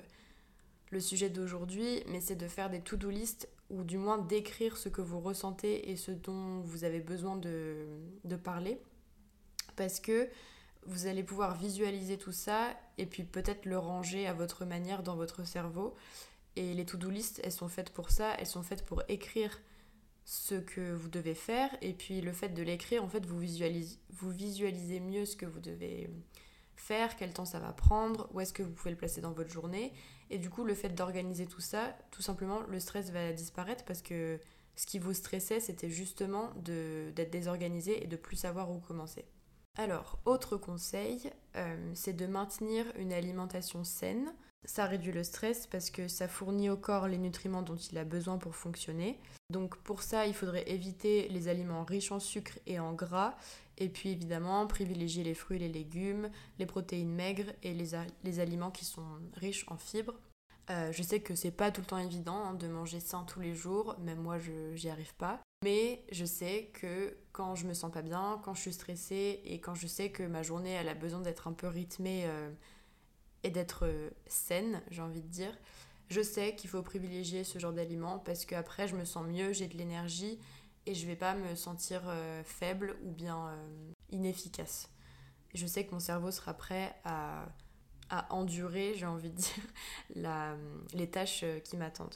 le 0.92 1.00
sujet 1.00 1.30
d'aujourd'hui, 1.30 2.04
mais 2.08 2.22
c'est 2.22 2.36
de 2.36 2.48
faire 2.48 2.70
des 2.70 2.82
to-do 2.82 3.10
list 3.10 3.50
ou 3.70 3.84
du 3.84 3.98
moins 3.98 4.18
d'écrire 4.18 4.76
ce 4.78 4.90
que 4.90 5.02
vous 5.02 5.22
ressentez 5.22 5.90
et 5.90 5.96
ce 5.96 6.12
dont 6.12 6.60
vous 6.60 6.84
avez 6.84 7.00
besoin 7.00 7.38
de, 7.38 7.88
de 8.26 8.36
parler. 8.36 8.80
Parce 9.78 10.02
que 10.02 10.30
vous 10.86 11.08
allez 11.08 11.24
pouvoir 11.24 11.56
visualiser 11.56 12.18
tout 12.18 12.34
ça 12.34 12.78
et 12.98 13.06
puis 13.06 13.24
peut-être 13.24 13.66
le 13.66 13.78
ranger 13.78 14.28
à 14.28 14.34
votre 14.34 14.66
manière 14.66 15.02
dans 15.02 15.16
votre 15.16 15.46
cerveau. 15.46 15.96
Et 16.58 16.74
les 16.74 16.86
to-do 16.86 17.10
list, 17.10 17.40
elles 17.46 17.54
sont 17.54 17.70
faites 17.70 17.92
pour 17.92 18.12
ça, 18.12 18.36
elles 18.38 18.46
sont 18.46 18.64
faites 18.64 18.84
pour 18.84 19.02
écrire 19.08 19.58
ce 20.32 20.56
que 20.56 20.94
vous 20.94 21.10
devez 21.10 21.36
faire. 21.36 21.70
Et 21.82 21.92
puis 21.92 22.22
le 22.22 22.32
fait 22.32 22.50
de 22.50 22.64
l'écrire, 22.64 23.04
en 23.04 23.10
fait, 23.10 23.26
vous 23.26 23.38
visualisez, 23.38 24.00
vous 24.12 24.32
visualisez 24.32 25.02
mieux 25.02 25.26
ce 25.26 25.36
que 25.36 25.46
vous 25.46 25.60
devez 25.60 26.10
faire, 26.78 27.18
quel 27.18 27.34
temps 27.34 27.44
ça 27.44 27.60
va 27.60 27.74
prendre, 27.74 28.30
où 28.32 28.40
est-ce 28.40 28.54
que 28.54 28.64
vous 28.64 28.72
pouvez 28.72 28.92
le 28.92 28.98
placer 28.98 29.20
dans 29.20 29.34
votre 29.34 29.50
journée. 29.50 29.92
Et 30.30 30.38
du 30.38 30.50
coup, 30.50 30.64
le 30.64 30.74
fait 30.74 30.88
d'organiser 30.88 31.48
tout 31.48 31.60
ça, 31.60 31.98
tout 32.12 32.22
simplement, 32.22 32.62
le 32.62 32.80
stress 32.80 33.12
va 33.12 33.34
disparaître 33.34 33.84
parce 33.84 34.02
que 34.02 34.40
ce 34.78 34.86
qui 34.86 35.00
vous 35.00 35.14
stressait, 35.14 35.60
c'était 35.60 35.90
justement 35.90 36.54
d'être 36.56 37.30
désorganisé 37.30 38.02
et 38.02 38.08
de 38.08 38.16
plus 38.16 38.38
savoir 38.38 38.72
où 38.72 38.80
commencer. 38.80 39.26
Alors, 39.78 40.18
autre 40.24 40.56
conseil, 40.56 41.30
euh, 41.58 41.92
c'est 41.94 42.14
de 42.14 42.26
maintenir 42.26 42.86
une 42.96 43.12
alimentation 43.12 43.84
saine. 43.84 44.34
Ça 44.66 44.86
réduit 44.86 45.12
le 45.12 45.24
stress 45.24 45.66
parce 45.66 45.90
que 45.90 46.08
ça 46.08 46.28
fournit 46.28 46.70
au 46.70 46.78
corps 46.78 47.08
les 47.08 47.18
nutriments 47.18 47.64
dont 47.64 47.76
il 47.76 47.98
a 47.98 48.04
besoin 48.04 48.38
pour 48.38 48.56
fonctionner. 48.56 49.20
Donc 49.50 49.76
pour 49.78 50.04
ça, 50.04 50.28
il 50.28 50.36
faudrait 50.36 50.70
éviter 50.70 51.28
les 51.30 51.48
aliments 51.48 51.84
riches 51.84 52.12
en 52.12 52.20
sucre 52.20 52.60
et 52.68 52.80
en 52.80 52.94
gras. 52.94 53.36
Et 53.78 53.90
puis 53.90 54.10
évidemment, 54.10 54.68
privilégier 54.68 55.24
les 55.24 55.34
fruits 55.34 55.58
les 55.58 55.68
légumes, 55.68 56.30
les 56.60 56.68
protéines 56.68 57.14
maigres 57.14 57.52
et 57.64 57.74
les, 57.74 58.40
aliments 58.40 58.70
qui 58.70 58.86
sont 58.86 59.06
riches 59.34 59.66
en 59.70 59.78
fibres. 59.78 60.20
Euh, 60.70 60.92
je 60.92 61.02
sais 61.02 61.22
que 61.22 61.34
c'est 61.34 61.52
pas 61.52 61.72
tout 61.72 61.82
le 61.82 61.88
temps 61.88 61.98
évident 61.98 62.46
hein, 62.46 62.54
de 62.54 62.68
manger 62.68 63.00
sain 63.00 63.24
tous 63.24 63.40
les 63.40 63.56
jours, 63.56 63.96
même 64.00 64.20
moi 64.20 64.38
je 64.38 64.76
j'y 64.76 64.90
arrive 64.90 65.16
pas. 65.16 65.40
Mais 65.64 66.04
je 66.12 66.24
sais 66.24 66.70
que 66.74 67.18
quand 67.32 67.56
je 67.56 67.66
me 67.66 67.74
sens 67.74 67.92
pas 67.92 68.04
bien, 68.04 68.40
quand 68.44 68.54
je 68.54 68.62
suis 68.62 68.74
stressée 68.74 69.42
et 69.44 69.60
quand 69.60 69.74
je 69.74 69.88
sais 69.88 70.12
que 70.12 70.24
ma 70.24 70.44
journée 70.44 70.72
elle 70.72 70.88
a 70.88 70.94
besoin 70.94 71.22
d'être 71.22 71.48
un 71.48 71.54
peu 71.54 71.68
rythmée 71.68 72.26
euh, 72.26 72.52
et 73.44 73.50
d'être 73.50 73.86
euh, 73.86 74.10
saine, 74.28 74.82
j'ai 74.90 75.02
envie 75.02 75.22
de 75.22 75.28
dire, 75.28 75.58
je 76.10 76.22
sais 76.22 76.56
qu'il 76.56 76.70
faut 76.70 76.82
privilégier 76.82 77.44
ce 77.44 77.60
genre 77.60 77.74
d'aliments 77.74 78.20
parce 78.20 78.46
qu'après 78.46 78.88
je 78.88 78.96
me 78.96 79.06
sens 79.06 79.26
mieux, 79.26 79.54
j'ai 79.54 79.68
de 79.68 79.78
l'énergie 79.78 80.40
et 80.86 80.94
je 80.94 81.08
vais 81.08 81.16
pas 81.16 81.36
me 81.36 81.56
sentir 81.56 82.02
euh, 82.08 82.44
faible 82.44 82.98
ou 83.04 83.12
bien 83.12 83.48
euh, 83.48 83.92
inefficace. 84.12 84.90
je 85.54 85.66
sais 85.66 85.86
que 85.86 85.92
mon 85.92 86.00
cerveau 86.00 86.32
sera 86.32 86.54
prêt 86.54 86.96
à, 87.04 87.46
à 88.10 88.34
endurer, 88.34 88.94
j'ai 88.96 89.06
envie 89.06 89.30
de 89.30 89.38
dire, 89.38 89.64
la, 90.16 90.56
les 90.94 91.10
tâches 91.10 91.46
qui 91.64 91.78
m'attendent. 91.78 92.16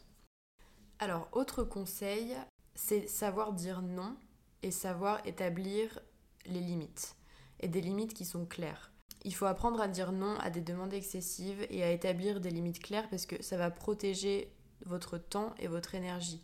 Alors, 0.99 1.27
autre 1.33 1.63
conseil, 1.63 2.35
c'est 2.73 3.07
savoir 3.07 3.53
dire 3.53 3.81
non 3.81 4.15
et 4.63 4.71
savoir 4.71 5.25
établir 5.25 5.99
les 6.45 6.59
limites. 6.59 7.15
Et 7.59 7.67
des 7.67 7.81
limites 7.81 8.13
qui 8.13 8.25
sont 8.25 8.45
claires. 8.45 8.91
Il 9.25 9.33
faut 9.33 9.47
apprendre 9.47 9.81
à 9.81 9.87
dire 9.87 10.11
non 10.11 10.37
à 10.39 10.51
des 10.51 10.61
demandes 10.61 10.93
excessives 10.93 11.65
et 11.71 11.83
à 11.83 11.89
établir 11.89 12.39
des 12.39 12.51
limites 12.51 12.79
claires 12.79 13.09
parce 13.09 13.25
que 13.25 13.41
ça 13.41 13.57
va 13.57 13.71
protéger 13.71 14.53
votre 14.85 15.17
temps 15.17 15.55
et 15.57 15.67
votre 15.67 15.95
énergie. 15.95 16.43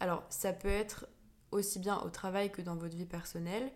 Alors 0.00 0.22
ça 0.28 0.52
peut 0.52 0.68
être 0.68 1.08
aussi 1.50 1.78
bien 1.78 1.98
au 2.00 2.10
travail 2.10 2.52
que 2.52 2.60
dans 2.60 2.76
votre 2.76 2.94
vie 2.94 3.06
personnelle, 3.06 3.72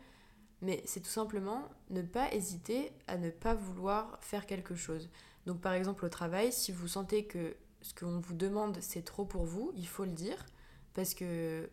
mais 0.61 0.83
c'est 0.85 1.01
tout 1.01 1.11
simplement 1.11 1.71
ne 1.89 2.03
pas 2.03 2.31
hésiter 2.35 2.93
à 3.07 3.17
ne 3.17 3.31
pas 3.31 3.55
vouloir 3.55 4.19
faire 4.21 4.45
quelque 4.45 4.75
chose. 4.75 5.09
Donc 5.47 5.63
par 5.63 5.73
exemple 5.73 6.05
au 6.05 6.11
travail, 6.11 6.53
si 6.53 6.71
vous 6.71 6.87
sentez 6.87 7.25
que 7.25 7.57
ce 7.81 7.95
qu'on 7.95 8.21
vous 8.21 8.35
demande 8.35 8.77
c'est 8.83 9.07
trop 9.07 9.25
pour 9.25 9.47
vous, 9.47 9.73
il 9.75 9.89
faut 9.89 10.05
le 10.05 10.13
dire 10.13 10.45
parce 10.93 11.15
que 11.15 11.71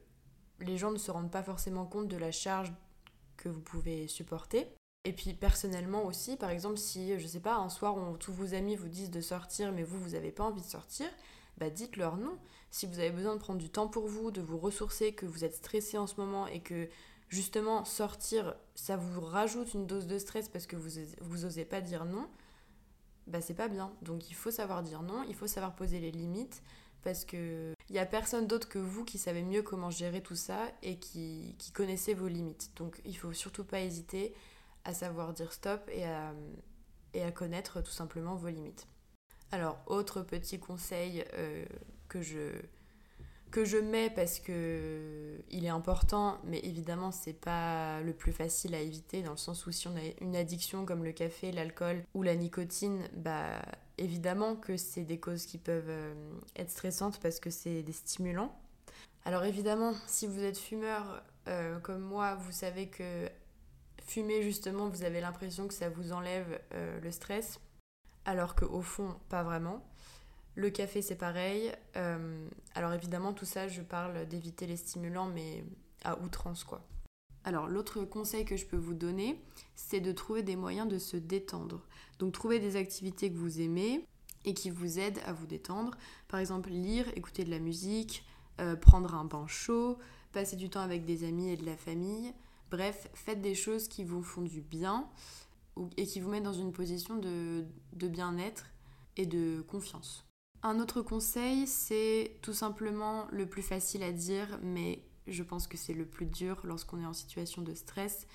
les 0.61 0.77
gens 0.77 0.91
ne 0.91 0.97
se 0.97 1.11
rendent 1.11 1.31
pas 1.31 1.43
forcément 1.43 1.85
compte 1.85 2.07
de 2.07 2.17
la 2.17 2.31
charge 2.31 2.71
que 3.35 3.49
vous 3.49 3.61
pouvez 3.61 4.07
supporter. 4.07 4.73
Et 5.03 5.13
puis 5.13 5.33
personnellement 5.33 6.05
aussi, 6.05 6.35
par 6.35 6.51
exemple, 6.51 6.77
si, 6.77 7.19
je 7.19 7.25
sais 7.25 7.39
pas, 7.39 7.55
un 7.55 7.69
soir 7.69 7.97
où 7.97 8.17
tous 8.17 8.33
vos 8.33 8.53
amis 8.53 8.75
vous 8.75 8.87
disent 8.87 9.09
de 9.09 9.21
sortir, 9.21 9.71
mais 9.71 9.83
vous, 9.83 9.99
vous 9.99 10.09
n'avez 10.09 10.31
pas 10.31 10.43
envie 10.43 10.61
de 10.61 10.67
sortir, 10.67 11.07
bah 11.57 11.69
dites-leur 11.69 12.17
non. 12.17 12.37
Si 12.69 12.85
vous 12.85 12.99
avez 12.99 13.09
besoin 13.09 13.35
de 13.35 13.39
prendre 13.39 13.59
du 13.59 13.69
temps 13.69 13.87
pour 13.87 14.07
vous, 14.07 14.31
de 14.31 14.41
vous 14.41 14.59
ressourcer, 14.59 15.13
que 15.13 15.25
vous 15.25 15.43
êtes 15.43 15.55
stressé 15.55 15.97
en 15.97 16.05
ce 16.05 16.15
moment 16.17 16.45
et 16.47 16.61
que 16.61 16.87
justement 17.29 17.83
sortir, 17.83 18.55
ça 18.75 18.95
vous 18.95 19.21
rajoute 19.21 19.73
une 19.73 19.87
dose 19.87 20.05
de 20.05 20.19
stress 20.19 20.49
parce 20.49 20.67
que 20.67 20.75
vous, 20.75 20.99
vous 21.21 21.45
osez 21.45 21.65
pas 21.65 21.81
dire 21.81 22.05
non, 22.05 22.27
bah 23.25 23.41
c'est 23.41 23.55
pas 23.55 23.69
bien. 23.69 23.91
Donc 24.03 24.29
il 24.29 24.35
faut 24.35 24.51
savoir 24.51 24.83
dire 24.83 25.01
non, 25.01 25.23
il 25.27 25.35
faut 25.35 25.47
savoir 25.47 25.75
poser 25.75 25.99
les 25.99 26.11
limites 26.11 26.61
parce 27.03 27.25
que 27.25 27.73
il 27.89 27.95
y 27.95 27.99
a 27.99 28.05
personne 28.05 28.45
d'autre 28.45 28.69
que 28.69 28.79
vous 28.79 29.03
qui 29.03 29.17
savez 29.17 29.41
mieux 29.41 29.63
comment 29.63 29.89
gérer 29.89 30.21
tout 30.21 30.35
ça 30.35 30.71
et 30.83 30.97
qui, 30.99 31.55
qui 31.57 31.71
connaissez 31.71 32.13
vos 32.13 32.27
limites. 32.27 32.71
Donc 32.75 33.01
il 33.03 33.17
faut 33.17 33.33
surtout 33.33 33.63
pas 33.63 33.81
hésiter 33.81 34.33
à 34.85 34.93
savoir 34.93 35.33
dire 35.33 35.53
stop 35.53 35.89
et 35.91 36.05
à, 36.05 37.31
connaître 37.31 37.81
tout 37.81 37.91
simplement 37.91 38.35
vos 38.35 38.49
limites. 38.49 38.87
Alors, 39.51 39.77
autre 39.85 40.21
petit 40.21 40.59
conseil 40.59 41.25
euh, 41.33 41.65
que, 42.07 42.21
je, 42.21 42.51
que 43.51 43.65
je 43.65 43.77
mets 43.77 44.09
parce 44.09 44.39
que 44.39 45.41
il 45.49 45.65
est 45.65 45.69
important, 45.69 46.39
mais 46.45 46.59
évidemment 46.59 47.11
c'est 47.11 47.33
pas 47.33 48.01
le 48.01 48.13
plus 48.13 48.31
facile 48.31 48.73
à 48.75 48.79
éviter 48.79 49.21
dans 49.21 49.31
le 49.31 49.37
sens 49.37 49.65
où 49.65 49.71
si 49.71 49.87
on 49.89 49.95
a 49.97 50.01
une 50.21 50.35
addiction 50.35 50.85
comme 50.85 51.03
le 51.03 51.11
café, 51.11 51.51
l'alcool 51.51 52.03
ou 52.13 52.23
la 52.23 52.35
nicotine, 52.35 53.03
bah 53.13 53.61
évidemment 53.97 54.55
que 54.55 54.77
c'est 54.77 55.03
des 55.03 55.19
causes 55.19 55.45
qui 55.45 55.57
peuvent 55.57 55.89
euh, 55.89 56.13
être 56.55 56.71
stressantes 56.71 57.19
parce 57.19 57.39
que 57.39 57.49
c'est 57.49 57.83
des 57.83 57.91
stimulants. 57.91 58.57
Alors 59.25 59.43
évidemment, 59.43 59.93
si 60.07 60.27
vous 60.27 60.41
êtes 60.41 60.57
fumeur 60.57 61.21
euh, 61.47 61.79
comme 61.79 62.01
moi, 62.01 62.35
vous 62.35 62.51
savez 62.51 62.87
que 62.87 63.29
Fumer, 64.11 64.43
justement, 64.43 64.89
vous 64.89 65.03
avez 65.03 65.21
l'impression 65.21 65.69
que 65.69 65.73
ça 65.73 65.87
vous 65.87 66.11
enlève 66.11 66.59
euh, 66.73 66.99
le 66.99 67.11
stress, 67.11 67.61
alors 68.25 68.55
qu'au 68.55 68.81
fond, 68.81 69.15
pas 69.29 69.41
vraiment. 69.41 69.81
Le 70.55 70.69
café, 70.69 71.01
c'est 71.01 71.15
pareil. 71.15 71.71
Euh, 71.95 72.45
alors 72.75 72.91
évidemment, 72.91 73.31
tout 73.31 73.45
ça, 73.45 73.69
je 73.69 73.81
parle 73.81 74.27
d'éviter 74.27 74.67
les 74.67 74.75
stimulants, 74.75 75.27
mais 75.27 75.63
à 76.03 76.19
outrance, 76.19 76.65
quoi. 76.65 76.85
Alors 77.45 77.69
l'autre 77.69 78.03
conseil 78.03 78.43
que 78.43 78.57
je 78.57 78.65
peux 78.65 78.75
vous 78.75 78.95
donner, 78.95 79.41
c'est 79.75 80.01
de 80.01 80.11
trouver 80.11 80.43
des 80.43 80.57
moyens 80.57 80.89
de 80.89 80.97
se 80.97 81.15
détendre. 81.15 81.87
Donc 82.19 82.33
trouver 82.33 82.59
des 82.59 82.75
activités 82.75 83.31
que 83.31 83.37
vous 83.37 83.61
aimez 83.61 84.05
et 84.43 84.53
qui 84.53 84.71
vous 84.71 84.99
aident 84.99 85.21
à 85.25 85.31
vous 85.31 85.47
détendre. 85.47 85.97
Par 86.27 86.41
exemple, 86.41 86.69
lire, 86.69 87.05
écouter 87.15 87.45
de 87.45 87.49
la 87.49 87.59
musique, 87.59 88.25
euh, 88.59 88.75
prendre 88.75 89.15
un 89.15 89.23
bain 89.23 89.47
chaud, 89.47 89.97
passer 90.33 90.57
du 90.57 90.69
temps 90.69 90.81
avec 90.81 91.05
des 91.05 91.23
amis 91.23 91.51
et 91.51 91.55
de 91.55 91.65
la 91.65 91.77
famille, 91.77 92.33
Bref, 92.71 93.09
faites 93.13 93.41
des 93.41 93.53
choses 93.53 93.89
qui 93.89 94.05
vous 94.05 94.23
font 94.23 94.41
du 94.41 94.61
bien 94.61 95.09
et 95.97 96.05
qui 96.05 96.21
vous 96.21 96.29
mettent 96.29 96.43
dans 96.43 96.53
une 96.53 96.71
position 96.71 97.17
de, 97.17 97.65
bien-être 97.91 98.65
et 99.17 99.25
de 99.25 99.61
confiance. 99.67 100.25
Un 100.63 100.79
autre 100.79 101.01
conseil, 101.01 101.67
c'est 101.67 102.37
tout 102.41 102.53
simplement 102.53 103.27
le 103.31 103.45
plus 103.45 103.61
facile 103.61 104.03
à 104.03 104.13
dire, 104.13 104.57
mais 104.63 105.03
je 105.27 105.43
pense 105.43 105.67
que 105.67 105.75
c'est 105.75 105.93
le 105.93 106.05
plus 106.05 106.25
dur 106.25 106.61
lorsqu'on 106.63 107.01
est 107.01 107.05
en 107.05 107.13
situation 107.13 107.61
de 107.61 107.73
stress, 107.73 108.25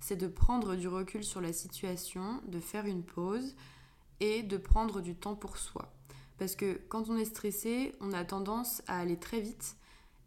c'est 0.00 0.16
de 0.16 0.26
prendre 0.26 0.76
du 0.76 0.88
recul 0.88 1.24
sur 1.24 1.40
la 1.40 1.54
situation, 1.54 2.42
de 2.46 2.60
faire 2.60 2.84
une 2.84 3.02
pause 3.02 3.56
et 4.20 4.42
de 4.42 4.58
prendre 4.58 5.00
du 5.00 5.14
temps 5.14 5.36
pour 5.36 5.56
soi. 5.56 5.90
Parce 6.36 6.54
que 6.54 6.78
quand 6.88 7.08
on 7.08 7.16
est 7.16 7.24
stressé, 7.24 7.94
on 8.00 8.12
a 8.12 8.26
tendance 8.26 8.82
à 8.88 8.98
aller 8.98 9.18
très 9.18 9.40
vite 9.40 9.76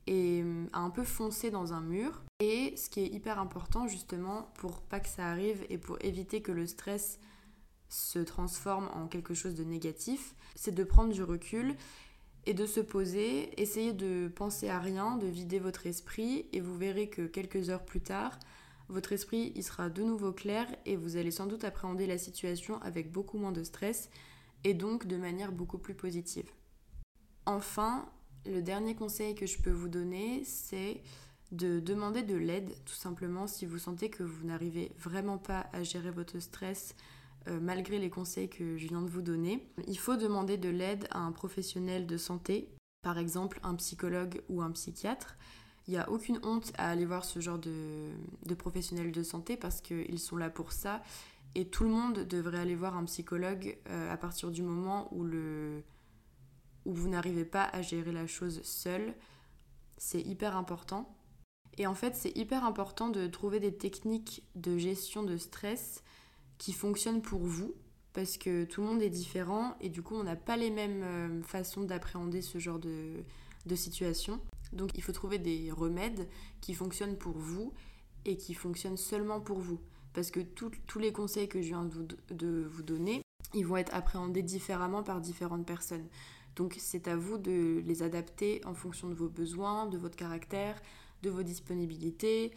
et 0.10 0.44
à 0.74 0.80
un 0.80 0.90
peu 0.90 1.04
foncer 1.04 1.52
dans 1.52 1.72
un 1.72 1.82
mur. 1.82 2.24
Et 2.40 2.74
ce 2.76 2.90
qui 2.90 3.02
est 3.02 3.08
hyper 3.08 3.40
important 3.40 3.88
justement 3.88 4.52
pour 4.56 4.82
pas 4.82 5.00
que 5.00 5.08
ça 5.08 5.28
arrive 5.28 5.64
et 5.70 5.78
pour 5.78 5.98
éviter 6.02 6.42
que 6.42 6.52
le 6.52 6.66
stress 6.66 7.20
se 7.90 8.20
transforme 8.20 8.90
en 8.94 9.08
quelque 9.08 9.34
chose 9.34 9.56
de 9.56 9.64
négatif, 9.64 10.36
c'est 10.56 10.74
de 10.74 10.84
prendre 10.84 11.14
du 11.14 11.24
recul 11.24 11.76
et 12.46 12.54
de 12.54 12.66
se 12.66 12.80
poser, 12.80 13.62
essayer 13.62 13.94
de 13.94 14.32
penser 14.36 14.70
à 14.70 14.80
rien, 14.80 15.18
de 15.18 15.28
vider 15.28 15.60
votre 15.60 15.86
esprit 15.86 16.48
et 16.54 16.60
vous 16.60 16.78
verrez 16.78 17.10
que 17.10 17.28
quelques 17.28 17.70
heures 17.70 17.86
plus 17.86 18.02
tard, 18.02 18.40
votre 18.88 19.12
esprit 19.12 19.52
il 19.56 19.64
sera 19.64 19.90
de 19.90 20.02
nouveau 20.02 20.32
clair 20.32 20.66
et 20.88 20.96
vous 20.96 21.18
allez 21.18 21.32
sans 21.32 21.46
doute 21.46 21.64
appréhender 21.64 22.08
la 22.08 22.18
situation 22.18 22.82
avec 22.82 23.12
beaucoup 23.12 23.38
moins 23.38 23.52
de 23.52 23.64
stress 23.64 24.10
et 24.64 24.74
donc 24.74 25.06
de 25.06 25.18
manière 25.18 25.52
beaucoup 25.52 25.78
plus 25.78 25.94
positive. 25.94 26.50
Enfin, 27.46 28.10
le 28.46 28.62
dernier 28.62 28.96
conseil 28.96 29.36
que 29.36 29.46
je 29.46 29.58
peux 29.60 29.72
vous 29.72 29.90
donner, 29.90 30.44
c'est 30.46 31.02
de 31.52 31.80
demander 31.80 32.22
de 32.22 32.36
l'aide, 32.36 32.72
tout 32.86 32.94
simplement 32.94 33.48
si 33.48 33.66
vous 33.66 33.80
sentez 33.80 34.10
que 34.10 34.24
vous 34.24 34.46
n'arrivez 34.46 34.92
vraiment 35.00 35.38
pas 35.38 35.68
à 35.74 35.84
gérer 35.84 36.12
votre 36.12 36.40
stress 36.40 36.96
euh, 37.48 37.60
malgré 37.60 37.98
les 38.00 38.10
conseils 38.10 38.50
que 38.50 38.78
je 38.78 38.88
viens 38.88 39.02
de 39.02 39.10
vous 39.10 39.22
donner. 39.22 39.66
Il 39.88 39.98
faut 39.98 40.16
demander 40.16 40.58
de 40.58 40.70
l'aide 40.70 41.08
à 41.12 41.20
un 41.20 41.32
professionnel 41.32 42.06
de 42.06 42.18
santé, 42.18 42.70
par 43.02 43.18
exemple 43.18 43.60
un 43.64 43.76
psychologue 43.76 44.42
ou 44.50 44.62
un 44.62 44.72
psychiatre. 44.72 45.38
Il 45.88 45.92
n'y 45.92 45.98
a 45.98 46.10
aucune 46.12 46.40
honte 46.44 46.72
à 46.78 46.92
aller 46.92 47.06
voir 47.06 47.26
ce 47.26 47.40
genre 47.40 47.58
de, 47.58 48.10
de 48.46 48.54
professionnels 48.54 49.12
de 49.12 49.24
santé 49.24 49.58
parce 49.58 49.82
qu'ils 49.82 50.20
sont 50.20 50.38
là 50.38 50.52
pour 50.52 50.72
ça. 50.72 51.02
Et 51.56 51.66
tout 51.66 51.84
le 51.84 51.90
monde 51.90 52.20
devrait 52.28 52.60
aller 52.60 52.76
voir 52.76 52.96
un 52.96 53.06
psychologue 53.06 53.78
euh, 53.90 54.14
à 54.14 54.18
partir 54.18 54.52
du 54.52 54.62
moment 54.62 55.08
où, 55.12 55.24
le, 55.24 55.82
où 56.86 56.94
vous 56.94 57.10
n'arrivez 57.10 57.46
pas 57.46 57.64
à 57.64 57.82
gérer 57.82 58.12
la 58.12 58.28
chose 58.28 58.62
seul. 58.64 59.14
C'est 59.98 60.22
hyper 60.22 60.56
important. 60.56 61.16
Et 61.78 61.88
en 61.88 61.96
fait, 61.96 62.16
c'est 62.16 62.36
hyper 62.38 62.66
important 62.66 63.10
de 63.10 63.28
trouver 63.28 63.60
des 63.60 63.76
techniques 63.76 64.44
de 64.56 64.78
gestion 64.78 65.24
de 65.24 65.38
stress 65.38 66.04
qui 66.58 66.74
fonctionnent 66.74 67.22
pour 67.22 67.40
vous, 67.40 67.74
parce 68.14 68.38
que 68.38 68.66
tout 68.66 68.82
le 68.82 68.88
monde 68.88 69.02
est 69.02 69.10
différent 69.10 69.76
et 69.80 69.90
du 69.90 70.02
coup, 70.02 70.16
on 70.16 70.24
n'a 70.24 70.36
pas 70.36 70.58
les 70.58 70.72
mêmes 70.72 71.04
euh, 71.04 71.42
façons 71.44 71.84
d'appréhender 71.84 72.42
ce 72.42 72.58
genre 72.58 72.80
de, 72.80 73.24
de 73.66 73.76
situation. 73.76 74.42
Donc, 74.74 74.92
il 74.96 75.04
faut 75.04 75.14
trouver 75.14 75.38
des 75.38 75.72
remèdes 75.72 76.28
qui 76.60 76.74
fonctionnent 76.74 77.18
pour 77.18 77.38
vous 77.38 77.74
et 78.26 78.36
qui 78.36 78.54
fonctionnent 78.54 78.98
seulement 78.98 79.40
pour 79.40 79.60
vous. 79.60 79.80
Parce 80.14 80.32
que 80.32 80.40
tous 80.42 81.00
les 81.00 81.14
conseils 81.14 81.48
que 81.48 81.62
je 81.62 81.68
viens 81.68 81.86
de 81.86 81.94
vous, 81.94 82.08
de 82.32 82.68
vous 82.70 82.84
donner, 82.84 83.22
ils 83.54 83.66
vont 83.66 83.78
être 83.78 83.94
appréhendés 83.94 84.44
différemment 84.44 85.04
par 85.04 85.22
différentes 85.22 85.66
personnes. 85.66 86.08
Donc 86.60 86.76
c'est 86.78 87.08
à 87.08 87.16
vous 87.16 87.38
de 87.38 87.82
les 87.88 88.04
adapter 88.04 88.60
en 88.66 88.74
fonction 88.74 89.08
de 89.08 89.14
vos 89.14 89.30
besoins, 89.30 89.86
de 89.86 89.98
votre 89.98 90.18
caractère, 90.18 90.76
de 91.24 91.30
vos 91.30 91.42
disponibilités, 91.42 92.52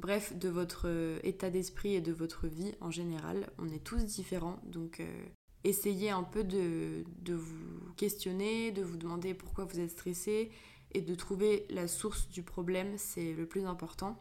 bref, 0.00 0.36
de 0.36 0.48
votre 0.48 0.88
euh, 0.88 1.20
état 1.22 1.50
d'esprit 1.50 1.94
et 1.94 2.00
de 2.00 2.10
votre 2.10 2.48
vie 2.48 2.74
en 2.80 2.90
général. 2.90 3.48
On 3.58 3.70
est 3.70 3.84
tous 3.84 4.04
différents, 4.04 4.58
donc 4.64 4.98
euh, 4.98 5.26
essayez 5.62 6.10
un 6.10 6.24
peu 6.24 6.42
de, 6.42 7.04
de, 7.22 7.34
vous 7.34 7.92
questionner, 7.96 8.72
de 8.72 8.82
vous 8.82 8.96
demander 8.96 9.34
pourquoi 9.34 9.66
vous 9.66 9.78
êtes 9.78 9.92
stressé 9.92 10.50
et 10.90 11.00
de 11.00 11.14
trouver 11.14 11.64
la 11.70 11.86
source 11.86 12.28
du 12.30 12.42
problème, 12.42 12.94
c'est 12.96 13.34
le 13.34 13.46
plus 13.46 13.66
important. 13.66 14.20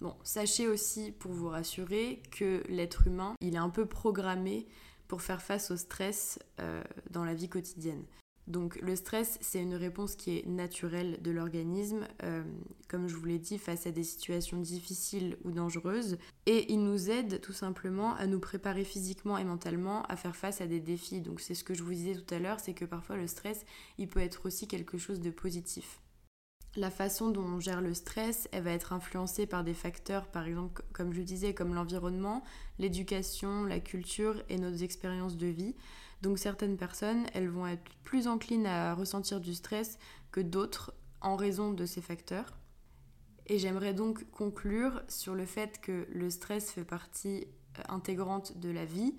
Bon, 0.00 0.16
sachez 0.24 0.66
aussi, 0.66 1.12
pour 1.12 1.30
vous 1.30 1.48
rassurer, 1.48 2.20
que 2.32 2.64
l'être 2.68 3.06
humain, 3.06 3.36
il 3.40 3.54
est 3.54 3.58
un 3.58 3.70
peu 3.70 3.86
programmé 3.86 4.66
pour 5.06 5.22
faire 5.22 5.42
face 5.42 5.70
au 5.70 5.76
stress 5.76 6.40
euh, 6.58 6.82
dans 7.10 7.24
la 7.24 7.34
vie 7.34 7.48
quotidienne. 7.48 8.02
Donc 8.52 8.78
le 8.82 8.94
stress, 8.96 9.38
c'est 9.40 9.62
une 9.62 9.74
réponse 9.74 10.14
qui 10.14 10.36
est 10.36 10.46
naturelle 10.46 11.18
de 11.22 11.30
l'organisme, 11.30 12.06
euh, 12.22 12.44
comme 12.86 13.08
je 13.08 13.16
vous 13.16 13.24
l'ai 13.24 13.38
dit, 13.38 13.56
face 13.56 13.86
à 13.86 13.90
des 13.90 14.04
situations 14.04 14.60
difficiles 14.60 15.38
ou 15.44 15.52
dangereuses. 15.52 16.18
Et 16.44 16.70
il 16.70 16.84
nous 16.84 17.10
aide 17.10 17.40
tout 17.40 17.54
simplement 17.54 18.14
à 18.14 18.26
nous 18.26 18.40
préparer 18.40 18.84
physiquement 18.84 19.38
et 19.38 19.44
mentalement 19.44 20.02
à 20.02 20.16
faire 20.16 20.36
face 20.36 20.60
à 20.60 20.66
des 20.66 20.80
défis. 20.80 21.22
Donc 21.22 21.40
c'est 21.40 21.54
ce 21.54 21.64
que 21.64 21.72
je 21.72 21.82
vous 21.82 21.94
disais 21.94 22.14
tout 22.14 22.34
à 22.34 22.38
l'heure, 22.38 22.60
c'est 22.60 22.74
que 22.74 22.84
parfois 22.84 23.16
le 23.16 23.26
stress, 23.26 23.64
il 23.96 24.06
peut 24.06 24.20
être 24.20 24.44
aussi 24.44 24.68
quelque 24.68 24.98
chose 24.98 25.20
de 25.20 25.30
positif. 25.30 26.02
La 26.76 26.90
façon 26.90 27.30
dont 27.30 27.44
on 27.44 27.60
gère 27.60 27.80
le 27.80 27.94
stress, 27.94 28.48
elle 28.52 28.64
va 28.64 28.72
être 28.72 28.92
influencée 28.92 29.46
par 29.46 29.64
des 29.64 29.74
facteurs, 29.74 30.26
par 30.26 30.46
exemple, 30.46 30.82
comme 30.92 31.14
je 31.14 31.22
disais, 31.22 31.54
comme 31.54 31.74
l'environnement, 31.74 32.44
l'éducation, 32.78 33.64
la 33.64 33.80
culture 33.80 34.42
et 34.50 34.58
nos 34.58 34.74
expériences 34.74 35.38
de 35.38 35.46
vie. 35.46 35.74
Donc 36.22 36.38
certaines 36.38 36.76
personnes, 36.76 37.26
elles 37.34 37.48
vont 37.48 37.66
être 37.66 37.82
plus 38.04 38.28
enclines 38.28 38.66
à 38.66 38.94
ressentir 38.94 39.40
du 39.40 39.54
stress 39.54 39.98
que 40.30 40.40
d'autres 40.40 40.94
en 41.20 41.36
raison 41.36 41.72
de 41.72 41.84
ces 41.84 42.00
facteurs. 42.00 42.56
Et 43.46 43.58
j'aimerais 43.58 43.92
donc 43.92 44.30
conclure 44.30 45.02
sur 45.08 45.34
le 45.34 45.44
fait 45.44 45.80
que 45.80 46.06
le 46.12 46.30
stress 46.30 46.70
fait 46.70 46.84
partie 46.84 47.46
euh, 47.78 47.82
intégrante 47.88 48.56
de 48.58 48.70
la 48.70 48.84
vie, 48.84 49.14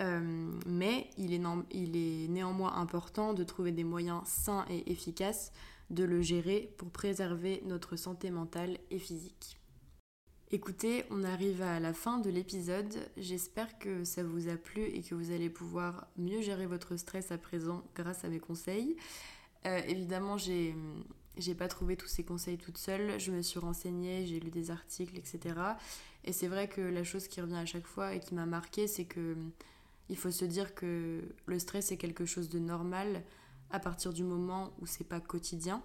euh, 0.00 0.50
mais 0.64 1.10
il 1.18 1.34
est, 1.34 1.42
il 1.72 1.96
est 1.96 2.28
néanmoins 2.28 2.74
important 2.74 3.34
de 3.34 3.42
trouver 3.42 3.72
des 3.72 3.82
moyens 3.82 4.22
sains 4.26 4.64
et 4.70 4.92
efficaces 4.92 5.52
de 5.90 6.04
le 6.04 6.22
gérer 6.22 6.72
pour 6.76 6.90
préserver 6.90 7.62
notre 7.66 7.96
santé 7.96 8.30
mentale 8.30 8.78
et 8.90 8.98
physique. 9.00 9.58
Écoutez, 10.50 11.04
on 11.10 11.24
arrive 11.24 11.60
à 11.60 11.78
la 11.78 11.92
fin 11.92 12.16
de 12.20 12.30
l'épisode. 12.30 12.94
J'espère 13.18 13.78
que 13.78 14.04
ça 14.04 14.22
vous 14.22 14.48
a 14.48 14.56
plu 14.56 14.82
et 14.82 15.02
que 15.02 15.14
vous 15.14 15.30
allez 15.30 15.50
pouvoir 15.50 16.06
mieux 16.16 16.40
gérer 16.40 16.64
votre 16.64 16.96
stress 16.96 17.30
à 17.30 17.36
présent 17.36 17.84
grâce 17.94 18.24
à 18.24 18.30
mes 18.30 18.38
conseils. 18.38 18.96
Euh, 19.66 19.82
évidemment, 19.86 20.38
j'ai 20.38 20.74
j'ai 21.36 21.54
pas 21.54 21.68
trouvé 21.68 21.96
tous 21.98 22.08
ces 22.08 22.24
conseils 22.24 22.56
toute 22.56 22.78
seule. 22.78 23.20
Je 23.20 23.30
me 23.30 23.42
suis 23.42 23.58
renseignée, 23.58 24.24
j'ai 24.24 24.40
lu 24.40 24.50
des 24.50 24.70
articles, 24.70 25.18
etc. 25.18 25.54
Et 26.24 26.32
c'est 26.32 26.48
vrai 26.48 26.66
que 26.66 26.80
la 26.80 27.04
chose 27.04 27.28
qui 27.28 27.42
revient 27.42 27.56
à 27.56 27.66
chaque 27.66 27.86
fois 27.86 28.14
et 28.14 28.20
qui 28.20 28.34
m'a 28.34 28.46
marqué, 28.46 28.86
c'est 28.86 29.04
que 29.04 29.36
il 30.08 30.16
faut 30.16 30.30
se 30.30 30.46
dire 30.46 30.74
que 30.74 31.20
le 31.44 31.58
stress 31.58 31.92
est 31.92 31.98
quelque 31.98 32.24
chose 32.24 32.48
de 32.48 32.58
normal 32.58 33.22
à 33.68 33.80
partir 33.80 34.14
du 34.14 34.24
moment 34.24 34.72
où 34.80 34.86
c'est 34.86 35.04
pas 35.04 35.20
quotidien 35.20 35.82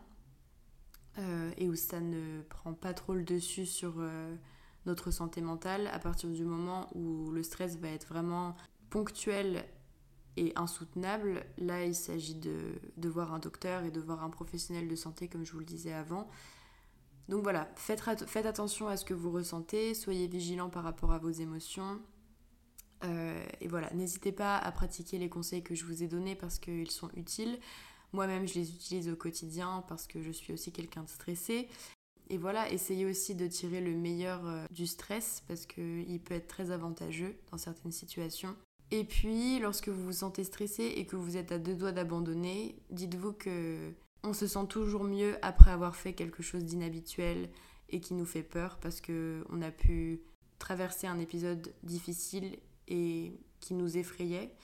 euh, 1.18 1.52
et 1.58 1.68
où 1.68 1.76
ça 1.76 2.00
ne 2.00 2.42
prend 2.44 2.74
pas 2.74 2.94
trop 2.94 3.14
le 3.14 3.24
dessus 3.24 3.66
sur 3.66 3.96
euh, 3.98 4.34
notre 4.86 5.12
santé 5.12 5.42
mentale 5.42 5.88
à 5.88 6.00
partir 6.00 6.30
du 6.30 6.46
moment 6.46 6.90
où 6.96 7.32
le 7.32 7.44
stress 7.44 7.78
va 7.78 7.90
être 7.90 8.08
vraiment 8.08 8.56
ponctuel 8.90 9.66
et 10.36 10.52
insoutenable, 10.56 11.46
là 11.58 11.86
il 11.86 11.96
s'agit 11.96 12.36
de, 12.36 12.80
de, 12.98 13.10
voir 13.10 13.34
un 13.34 13.40
docteur 13.40 13.84
et 13.84 13.92
de 13.92 14.00
voir 14.00 14.24
un 14.24 14.30
professionnel 14.30 14.88
de 14.88 14.96
santé 14.96 15.28
comme 15.28 15.46
je 15.46 15.52
vous 15.52 15.60
le 15.60 15.66
disais 15.66 15.94
avant. 15.94 16.28
Donc 17.30 17.44
voilà, 17.44 17.70
faites, 17.76 18.46
attention 18.46 18.88
à 18.88 18.98
ce 18.98 19.06
que 19.06 19.14
vous 19.14 19.32
ressentez, 19.32 19.94
soyez 19.94 20.28
vigilant 20.28 20.70
par 20.70 20.84
rapport 20.84 21.12
à 21.12 21.20
vos 21.20 21.30
émotions. 21.30 22.02
Euh, 23.04 23.46
et 23.62 23.68
voilà, 23.68 23.94
n'hésitez 23.94 24.32
pas 24.32 24.58
à 24.58 24.72
pratiquer 24.72 25.18
les 25.18 25.30
conseils 25.30 25.64
que 25.64 25.76
je 25.76 25.86
vous 25.86 26.04
ai 26.04 26.08
donnés 26.08 26.36
parce 26.36 26.60
qu'ils 26.60 26.92
sont 26.92 27.10
utiles. 27.16 27.60
Moi-même, 28.12 28.48
je 28.48 28.56
les 28.56 28.70
utilise 28.72 29.10
au 29.10 29.16
quotidien 29.16 29.84
parce 29.88 30.06
que 30.06 30.22
je 30.22 30.32
suis 30.32 30.54
aussi 30.54 30.72
quelqu'un 30.72 31.04
de 31.04 31.10
stressé. 31.10 31.68
Et 32.34 32.38
voilà, 32.40 32.72
essayez 32.72 33.06
aussi 33.06 33.36
de 33.36 33.46
tirer 33.46 33.80
le 33.80 33.92
meilleur 33.92 34.44
euh, 34.48 34.66
du 34.72 34.88
stress 34.88 35.44
parce 35.48 35.68
qu'il 35.68 36.20
peut 36.20 36.34
être 36.34 36.48
très 36.48 36.72
avantageux 36.72 37.36
dans 37.52 37.60
certaines 37.60 37.92
situations. 37.92 38.56
Et 38.90 39.04
puis, 39.04 39.60
lorsque 39.60 39.90
vous 39.90 40.04
vous 40.04 40.14
sentez 40.14 40.44
stressé 40.44 40.84
et 40.98 41.06
que 41.06 41.16
vous 41.16 41.38
êtes 41.38 41.52
à 41.52 41.60
deux 41.60 41.76
doigts 41.76 41.92
d'abandonner, 41.92 42.76
dites-vous 42.90 43.34
que 43.34 43.92
on 44.24 44.34
se 44.34 44.48
sent 44.48 44.66
toujours 44.68 45.04
mieux 45.04 45.38
après 45.44 45.70
avoir 45.70 45.96
fait 45.96 46.14
quelque 46.14 46.42
chose 46.42 46.66
d'inhabituel 46.66 47.52
et 47.90 48.00
qui 48.00 48.16
nous 48.16 48.26
fait 48.26 48.42
peur 48.42 48.80
parce 48.82 49.00
que 49.00 49.46
on 49.52 49.62
a 49.62 49.70
pu 49.70 50.24
traverser 50.58 51.06
un 51.06 51.20
épisode 51.20 51.72
difficile 51.84 52.58
et 52.88 53.38
qui 53.60 53.76
nous 53.76 53.96
effrayait. 53.96 54.56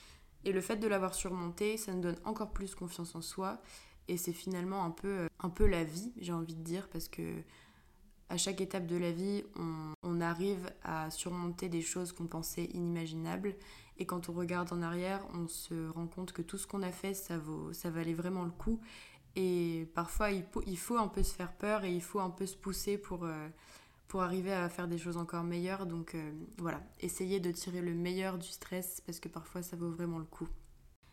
Et 0.43 0.53
le 0.53 0.61
fait 0.61 0.77
de 0.77 0.87
l'avoir 0.87 1.13
surmonté, 1.13 1.77
ça 1.77 1.93
nous 1.93 2.01
donne 2.01 2.19
encore 2.25 2.51
plus 2.51 2.73
confiance 2.73 3.13
en 3.13 3.21
soi 3.21 3.61
et 4.09 4.17
c'est 4.17 4.33
finalement 4.33 4.83
un 4.83 4.89
peu, 4.89 5.07
euh, 5.07 5.27
un 5.39 5.49
peu 5.49 5.67
la 5.67 5.83
vie, 5.83 6.11
j'ai 6.19 6.33
envie 6.33 6.55
de 6.55 6.63
dire, 6.63 6.89
parce 6.89 7.07
que 7.07 7.21
à 8.29 8.37
chaque 8.37 8.61
étape 8.61 8.85
de 8.85 8.97
la 8.97 9.11
vie, 9.11 9.43
on, 10.03 10.21
arrive 10.21 10.69
à 10.83 11.09
surmonter 11.09 11.69
des 11.69 11.81
choses 11.81 12.11
qu'on 12.11 12.27
pensait 12.27 12.65
inimaginables. 12.65 13.55
Et 13.97 14.05
quand 14.05 14.27
on 14.27 14.33
regarde 14.33 14.71
en 14.73 14.81
arrière, 14.81 15.25
on 15.33 15.47
se 15.47 15.89
rend 15.89 16.07
compte 16.07 16.33
que 16.33 16.41
tout 16.41 16.57
ce 16.57 16.67
qu'on 16.67 16.83
a 16.83 16.91
fait, 16.91 17.13
ça, 17.13 17.37
vaut, 17.37 17.71
ça 17.71 17.89
valait 17.89 18.13
vraiment 18.13 18.43
le 18.43 18.51
coup. 18.51 18.81
Et 19.35 19.87
parfois, 19.95 20.31
il 20.31 20.43
faut, 20.43 20.61
il 20.67 20.77
faut 20.77 20.97
un 20.97 21.07
peu 21.07 21.23
se 21.23 21.33
faire 21.33 21.53
peur 21.53 21.85
et 21.85 21.93
il 21.93 22.01
faut 22.01 22.19
un 22.19 22.29
peu 22.29 22.45
se 22.45 22.57
pousser 22.57 22.97
pour, 22.97 23.23
euh, 23.23 23.47
pour 24.09 24.21
arriver 24.21 24.51
à 24.51 24.67
faire 24.67 24.89
des 24.89 24.97
choses 24.97 25.17
encore 25.17 25.43
meilleures. 25.43 25.85
Donc 25.85 26.13
euh, 26.13 26.31
voilà, 26.57 26.81
essayez 26.99 27.39
de 27.39 27.51
tirer 27.51 27.81
le 27.81 27.93
meilleur 27.93 28.37
du 28.37 28.49
stress 28.49 29.01
parce 29.05 29.19
que 29.19 29.29
parfois 29.29 29.61
ça 29.63 29.77
vaut 29.77 29.89
vraiment 29.89 30.19
le 30.19 30.25
coup. 30.25 30.49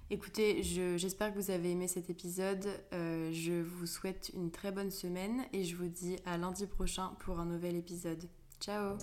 Écoutez, 0.08 0.62
j'espère 0.62 1.34
que 1.34 1.38
vous 1.40 1.50
avez 1.50 1.72
aimé 1.72 1.88
cet 1.88 2.10
épisode. 2.10 2.68
Euh, 2.92 3.30
je 3.32 3.60
vous 3.60 3.86
souhaite 3.86 4.30
une 4.34 4.52
très 4.52 4.70
bonne 4.70 4.92
semaine 4.92 5.44
et 5.52 5.64
je 5.64 5.74
vous 5.74 5.88
dis 5.88 6.16
à 6.24 6.38
lundi 6.38 6.66
prochain 6.66 7.10
pour 7.18 7.40
un 7.40 7.44
nouvel 7.44 7.74
épisode. 7.74 8.22
Ciao 8.60 8.96